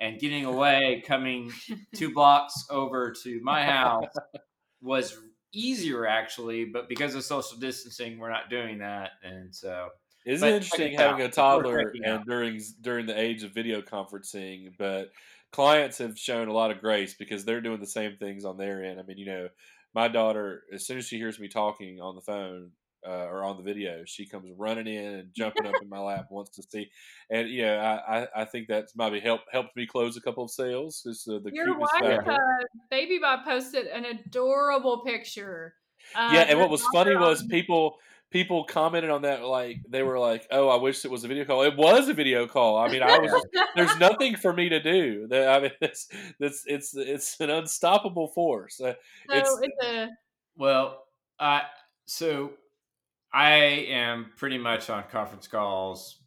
[0.00, 1.52] And getting away, coming
[1.94, 4.14] two blocks over to my house
[4.82, 5.18] was
[5.52, 9.88] easier actually, but because of social distancing, we're not doing that, and so
[10.26, 11.28] Isn't But it check interesting having out.
[11.28, 14.74] a toddler and during during the age of video conferencing?
[14.78, 15.10] But
[15.52, 18.84] clients have shown a lot of grace because they're doing the same things on their
[18.84, 19.00] end.
[19.00, 19.48] I mean, you know,
[19.94, 22.70] my daughter, as soon as she hears me talking on the phone
[23.06, 26.26] uh, or on the video, she comes running in and jumping up in my lap,
[26.30, 26.90] wants to see.
[27.30, 30.44] And you know, I, I, I think that's maybe helped helped me close a couple
[30.44, 31.02] of sales.
[31.06, 32.36] Just uh, the Your wife, uh,
[32.90, 35.74] Baby Bop, posted an adorable picture.
[36.14, 37.96] Uh, yeah, and what was funny was people
[38.30, 41.44] people commented on that like they were like, "Oh, I wish it was a video
[41.44, 42.78] call." It was a video call.
[42.78, 43.44] I mean, I was
[43.76, 45.26] there's nothing for me to do.
[45.28, 46.08] That- I mean, it's
[46.38, 48.80] it's it's it's an unstoppable force.
[48.80, 48.94] Uh,
[49.28, 50.08] so it's- it's, a
[50.56, 51.04] Well,
[51.38, 51.60] uh,
[52.06, 52.52] so
[53.32, 53.52] I
[53.88, 56.18] am pretty much on conference calls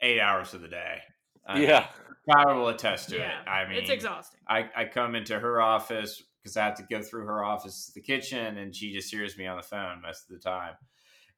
[0.00, 0.98] eight hours of the day.
[1.46, 1.86] I mean, yeah,
[2.30, 3.40] Tyler will attest to yeah.
[3.40, 3.48] it.
[3.48, 4.40] I mean, it's exhausting.
[4.48, 7.94] I, I come into her office because I have to go through her office to
[7.94, 10.74] the kitchen, and she just hears me on the phone most of the time.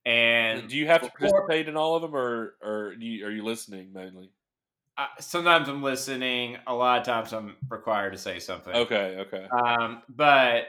[0.06, 3.30] And do you have to participate in all of them, or or do you, are
[3.30, 4.30] you listening mainly?
[4.96, 6.58] I, sometimes I'm listening.
[6.66, 8.74] A lot of times I'm required to say something.
[8.74, 9.46] Okay, okay.
[9.50, 10.64] Um, but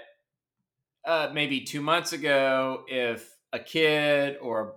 [1.06, 4.76] uh, maybe two months ago, if a kid or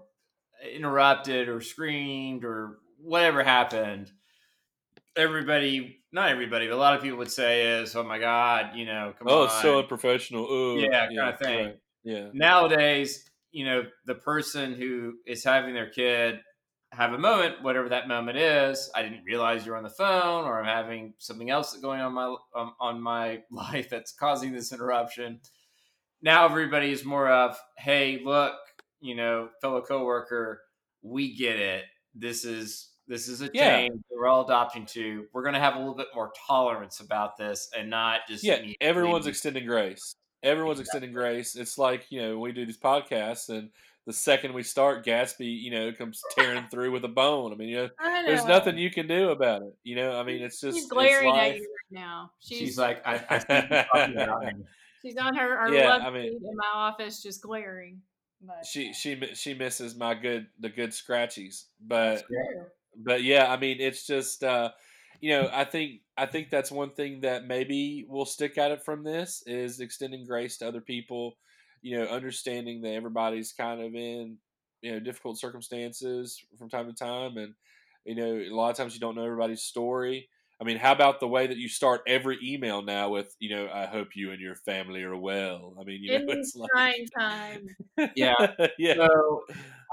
[0.75, 4.11] interrupted or screamed or whatever happened,
[5.19, 8.87] everybody, not everybody, but a lot of people would say is, "Oh my god, you
[8.87, 9.35] know, come on.
[9.35, 10.51] oh, on." it's so unprofessional.
[10.51, 11.67] Ooh, Yeah, kinda thing.
[11.67, 16.41] right, Yeah, Nowadays, you know, the person who is having their kid
[16.93, 18.91] have a moment, whatever that moment is.
[18.95, 22.37] I didn't realize you're on the phone, or I'm having something else going on my
[22.55, 25.41] um, on my life that's causing this interruption.
[26.23, 28.55] now everybody is more of, hey, look,
[29.01, 30.63] you know, fellow coworker,
[31.03, 31.85] we get it.
[32.15, 33.79] This is this is a Yeah.
[33.79, 35.27] change we're all adopting to.
[35.33, 38.61] We're going to have a little bit more tolerance about this, and not just Yeah,
[38.81, 40.15] everyone's extending grace.
[40.43, 41.57] Everyone's extending grace.
[41.57, 43.71] It's like you know we do these podcasts, and
[44.07, 47.53] the second we start, Gatsby, you know, comes tearing through with a bone.
[47.53, 49.75] I mean, you know, I there's nothing you can do about it.
[49.85, 52.31] You know, I mean, it's just She's glaring at you right now.
[52.41, 54.53] She's, She's like, I, I see you talking about me.
[55.03, 58.01] she's on her, her Yeah, love I mean- in my office, just glaring.
[58.41, 62.67] But She she she misses my good the good scratchies, but True.
[62.97, 64.71] But yeah, I mean, it's just uh,
[65.21, 68.85] you know, I think I think that's one thing that maybe will stick at it
[68.85, 71.37] from this is extending grace to other people.
[71.83, 74.39] You know, understanding that everybody's kind of in
[74.83, 77.55] you know difficult circumstances from time to time, and
[78.05, 80.29] you know, a lot of times you don't know everybody's story.
[80.61, 83.69] I mean, how about the way that you start every email now with, you know,
[83.73, 85.77] I hope you and your family are well.
[85.81, 87.69] I mean, you know, in it's like, trying time.
[88.17, 88.35] Yeah.
[88.79, 89.43] yeah, So,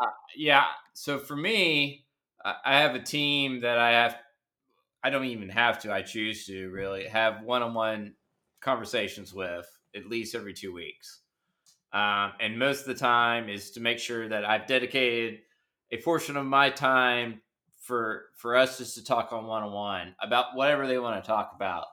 [0.02, 0.66] uh, yeah.
[0.94, 2.05] So for me,
[2.46, 4.18] I have a team that I have.
[5.04, 5.94] I don't even have to.
[5.94, 8.14] I choose to really have one-on-one
[8.62, 11.22] conversations with at least every two weeks,
[11.94, 15.40] um, and most of the time is to make sure that I've dedicated
[15.92, 17.42] a portion of my time
[17.82, 21.86] for for us just to talk on one-on-one about whatever they want to talk about.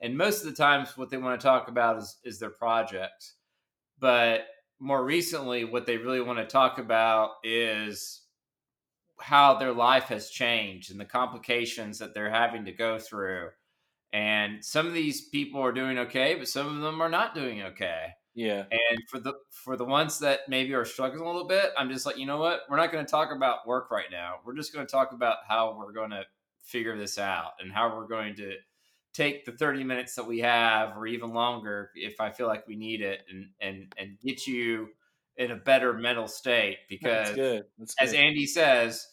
[0.00, 3.32] And most of the times, what they want to talk about is is their project,
[3.98, 4.46] but
[4.78, 8.19] more recently, what they really want to talk about is
[9.20, 13.50] how their life has changed and the complications that they're having to go through.
[14.12, 17.62] And some of these people are doing okay, but some of them are not doing
[17.62, 18.08] okay.
[18.34, 21.90] yeah, And for the for the ones that maybe are struggling a little bit, I'm
[21.90, 22.62] just like, you know what?
[22.68, 24.36] We're not going to talk about work right now.
[24.44, 26.24] We're just going to talk about how we're going to
[26.62, 28.54] figure this out and how we're going to
[29.12, 32.76] take the 30 minutes that we have or even longer if I feel like we
[32.76, 34.90] need it and and and get you
[35.40, 37.64] in a better mental state that's because good.
[37.78, 38.12] That's as.
[38.12, 39.08] Andy says,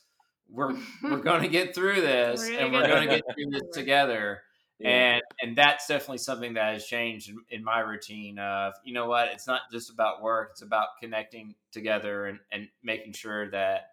[0.49, 3.63] we're we're going to get through this We're and we're going to get through this
[3.73, 4.41] together
[4.80, 4.89] Yeah.
[4.89, 9.07] and and that's definitely something that has changed in, in my routine of you know
[9.07, 13.91] what it's not just about work it's about connecting together and and making sure that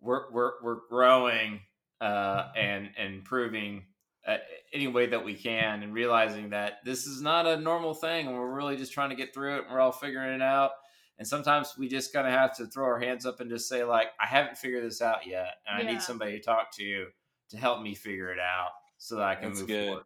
[0.00, 1.60] we're we're, we're growing
[2.00, 3.84] uh and and improving
[4.26, 4.36] uh,
[4.74, 8.36] any way that we can and realizing that this is not a normal thing and
[8.36, 10.72] we're really just trying to get through it and we're all figuring it out
[11.18, 13.84] and sometimes we just kind of have to throw our hands up and just say
[13.84, 17.06] like i haven't figured this out yet and i need somebody to talk to
[17.48, 19.88] to help me figure it out so that i can That's move good.
[19.88, 20.04] forward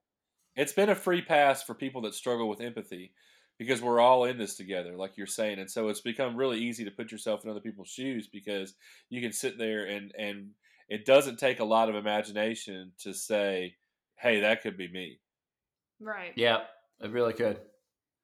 [0.55, 3.15] it's been a free pass for people that struggle with empathy
[3.59, 6.85] because we're all in this together, like you're saying, and so it's become really easy
[6.85, 8.75] to put yourself in other people's shoes because
[9.09, 10.51] you can sit there and and
[10.89, 13.77] it doesn't take a lot of imagination to say,
[14.17, 15.21] "Hey, that could be me."
[16.01, 16.33] Right.
[16.35, 16.65] Yeah,
[17.01, 17.61] it really could.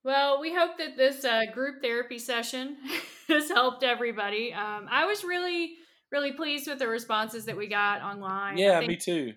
[0.09, 2.79] Well, we hope that this uh, group therapy session
[3.29, 4.55] has helped everybody.
[4.55, 5.75] Um, I was really,
[6.11, 8.57] really pleased with the responses that we got online.
[8.57, 9.35] Yeah, think- me too.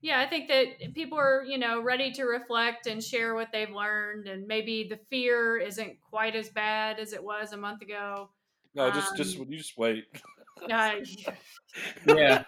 [0.00, 3.70] Yeah, I think that people are, you know, ready to reflect and share what they've
[3.70, 8.30] learned, and maybe the fear isn't quite as bad as it was a month ago.
[8.74, 10.04] No, just just Um, you just wait.
[10.70, 10.94] Uh,
[12.06, 12.44] Yeah.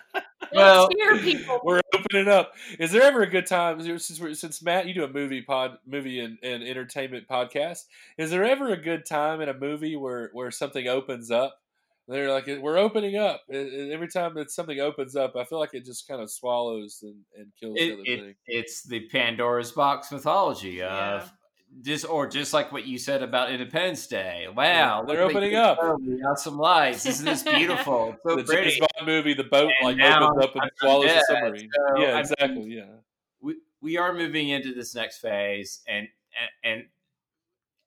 [0.53, 1.61] Don't Well- scare people.
[1.65, 2.53] We're opening up.
[2.79, 5.79] Is there ever a good time since we're, since Matt, you do a movie pod,
[5.87, 7.85] movie and, and entertainment podcast?
[8.19, 11.61] Is there ever a good time in a movie where where something opens up?
[12.09, 13.43] They're like, we're opening up.
[13.49, 16.31] And- and every time that something opens up, I feel like it just kind of
[16.31, 18.35] swallows and, and kills the It, other it, thing.
[18.47, 21.29] it's the Pandora's box mythology of Yeah.
[21.83, 24.47] Just or just like what you said about Independence Day.
[24.55, 25.79] Wow, they're opening up.
[26.01, 27.07] We got some lights.
[27.07, 28.11] Isn't this beautiful?
[28.11, 28.71] It's so the pretty.
[28.71, 31.35] James Bond movie, the boat And like now opens up and I'm swallows dead, the
[31.35, 31.71] submarine.
[31.75, 32.65] so, yeah, I mean, exactly.
[32.75, 32.85] yeah.
[33.41, 36.09] we we are moving into this next phase and
[36.65, 36.85] and, and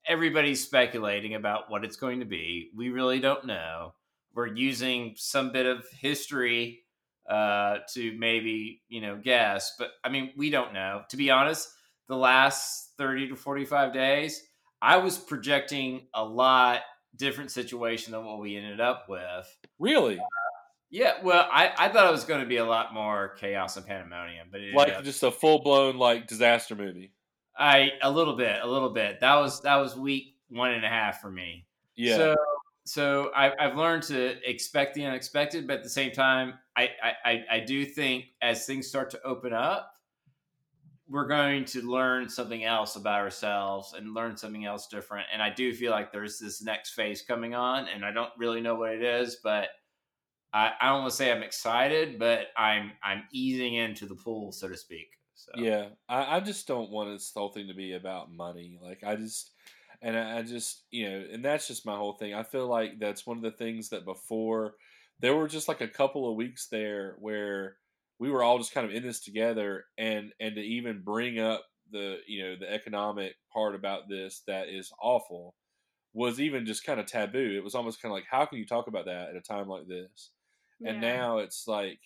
[0.06, 3.92] everybody's speculating about what it's going to be we really don't know
[4.34, 6.80] we're using some bit of history
[7.28, 11.68] uh, to maybe you know guess but i mean we don't know to be honest
[12.10, 14.42] the last 30 to 45 days
[14.82, 16.82] i was projecting a lot
[17.16, 20.22] different situation than what we ended up with Really, uh,
[20.90, 23.86] yeah well i, I thought it was going to be a lot more chaos and
[23.86, 27.12] pandemonium but it like up- just a full blown like disaster movie.
[27.58, 29.20] I a little bit, a little bit.
[29.20, 31.66] That was that was week one and a half for me.
[31.94, 32.36] Yeah, So
[32.84, 36.88] so I, I've learned to expect the unexpected, but at the same time, I
[37.24, 39.92] I I do think as things start to open up,
[41.10, 45.26] we're going to learn something else about ourselves and learn something else different.
[45.32, 48.60] And I do feel like there's this next phase coming on, and I don't really
[48.60, 49.70] know what it is, but
[50.52, 54.52] I, I don't want to say I'm excited, but I'm I'm easing into the pool,
[54.52, 55.08] so to speak.
[55.34, 58.78] So Yeah, I, I just don't want this whole thing to be about money.
[58.80, 59.50] Like I just,
[60.02, 62.34] and I, I just you know, and that's just my whole thing.
[62.34, 64.74] I feel like that's one of the things that before
[65.18, 67.76] there were just like a couple of weeks there where
[68.20, 71.64] we were all just kind of in this together, and and to even bring up
[71.90, 75.54] the you know the economic part about this that is awful
[76.12, 77.54] was even just kind of taboo.
[77.56, 79.68] It was almost kind of like, how can you talk about that at a time
[79.68, 80.30] like this?
[80.80, 80.90] Yeah.
[80.90, 81.98] And now it's like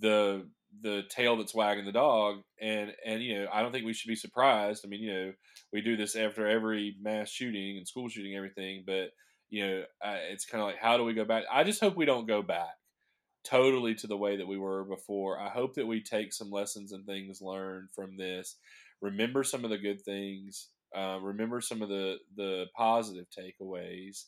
[0.00, 0.46] the
[0.82, 4.08] the tail that's wagging the dog, and and you know, I don't think we should
[4.08, 4.84] be surprised.
[4.84, 5.32] I mean, you know,
[5.72, 9.10] we do this after every mass shooting and school shooting, everything, but
[9.50, 11.44] you know, uh, it's kind of like, how do we go back?
[11.50, 12.74] I just hope we don't go back
[13.44, 15.40] totally to the way that we were before.
[15.40, 18.56] I hope that we take some lessons and things learned from this.
[19.00, 24.24] Remember some of the good things uh, remember some of the the positive takeaways,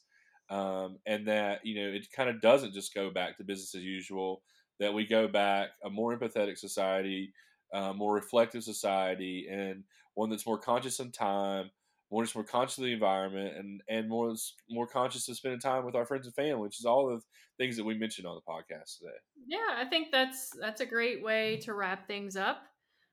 [0.51, 3.83] um, and that you know it kind of doesn't just go back to business as
[3.83, 4.43] usual.
[4.79, 7.33] That we go back a more empathetic society,
[7.73, 9.85] uh, more reflective society, and
[10.15, 11.71] one that's more conscious in time,
[12.11, 14.35] more just more conscious of the environment, and and more
[14.69, 17.21] more conscious of spending time with our friends and family, which is all the
[17.59, 19.17] things that we mentioned on the podcast today.
[19.47, 22.63] Yeah, I think that's that's a great way to wrap things up.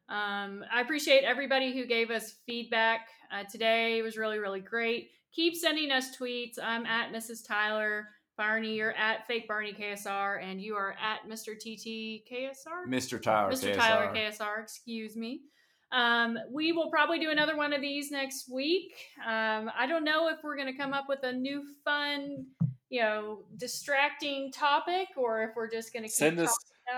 [0.09, 3.99] Um, I appreciate everybody who gave us feedback uh, today.
[3.99, 5.09] It was really, really great.
[5.33, 6.57] Keep sending us tweets.
[6.61, 7.45] I'm at Mrs.
[7.45, 8.75] Tyler Barney.
[8.75, 11.55] You're at Fake Barney KSR, and you are at Mr.
[11.55, 12.87] TT KSR.
[12.87, 13.21] Mr.
[13.21, 13.51] Tyler.
[13.51, 13.73] Mr.
[13.73, 13.75] KSR.
[13.75, 14.63] Tyler KSR.
[14.63, 15.41] Excuse me.
[15.91, 18.93] Um, we will probably do another one of these next week.
[19.25, 22.45] Um, I don't know if we're going to come up with a new fun,
[22.89, 26.55] you know, distracting topic, or if we're just going to send us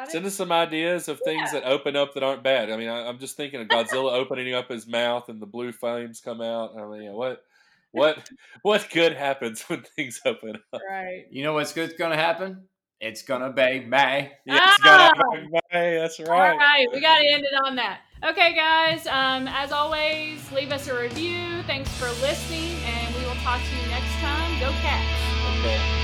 [0.09, 1.61] Send us some ideas of things yeah.
[1.61, 2.69] that open up that aren't bad.
[2.69, 5.71] I mean, I, am just thinking of Godzilla opening up his mouth and the blue
[5.71, 6.77] flames come out.
[6.77, 7.43] I mean, what,
[7.91, 8.29] what,
[8.61, 10.81] what good happens when things open up?
[10.87, 11.25] Right.
[11.31, 12.67] You know what's good going to happen?
[13.01, 14.33] It's gonna be May.
[14.45, 15.31] Yeah, it's gonna ah!
[15.31, 15.97] be May.
[15.99, 16.51] That's right.
[16.51, 18.01] All right, we got to end it on that.
[18.21, 21.63] Okay, guys, um, as always, leave us a review.
[21.63, 24.59] Thanks for listening, and we will talk to you next time.
[24.59, 25.59] Go Cats.
[25.59, 25.98] Okay.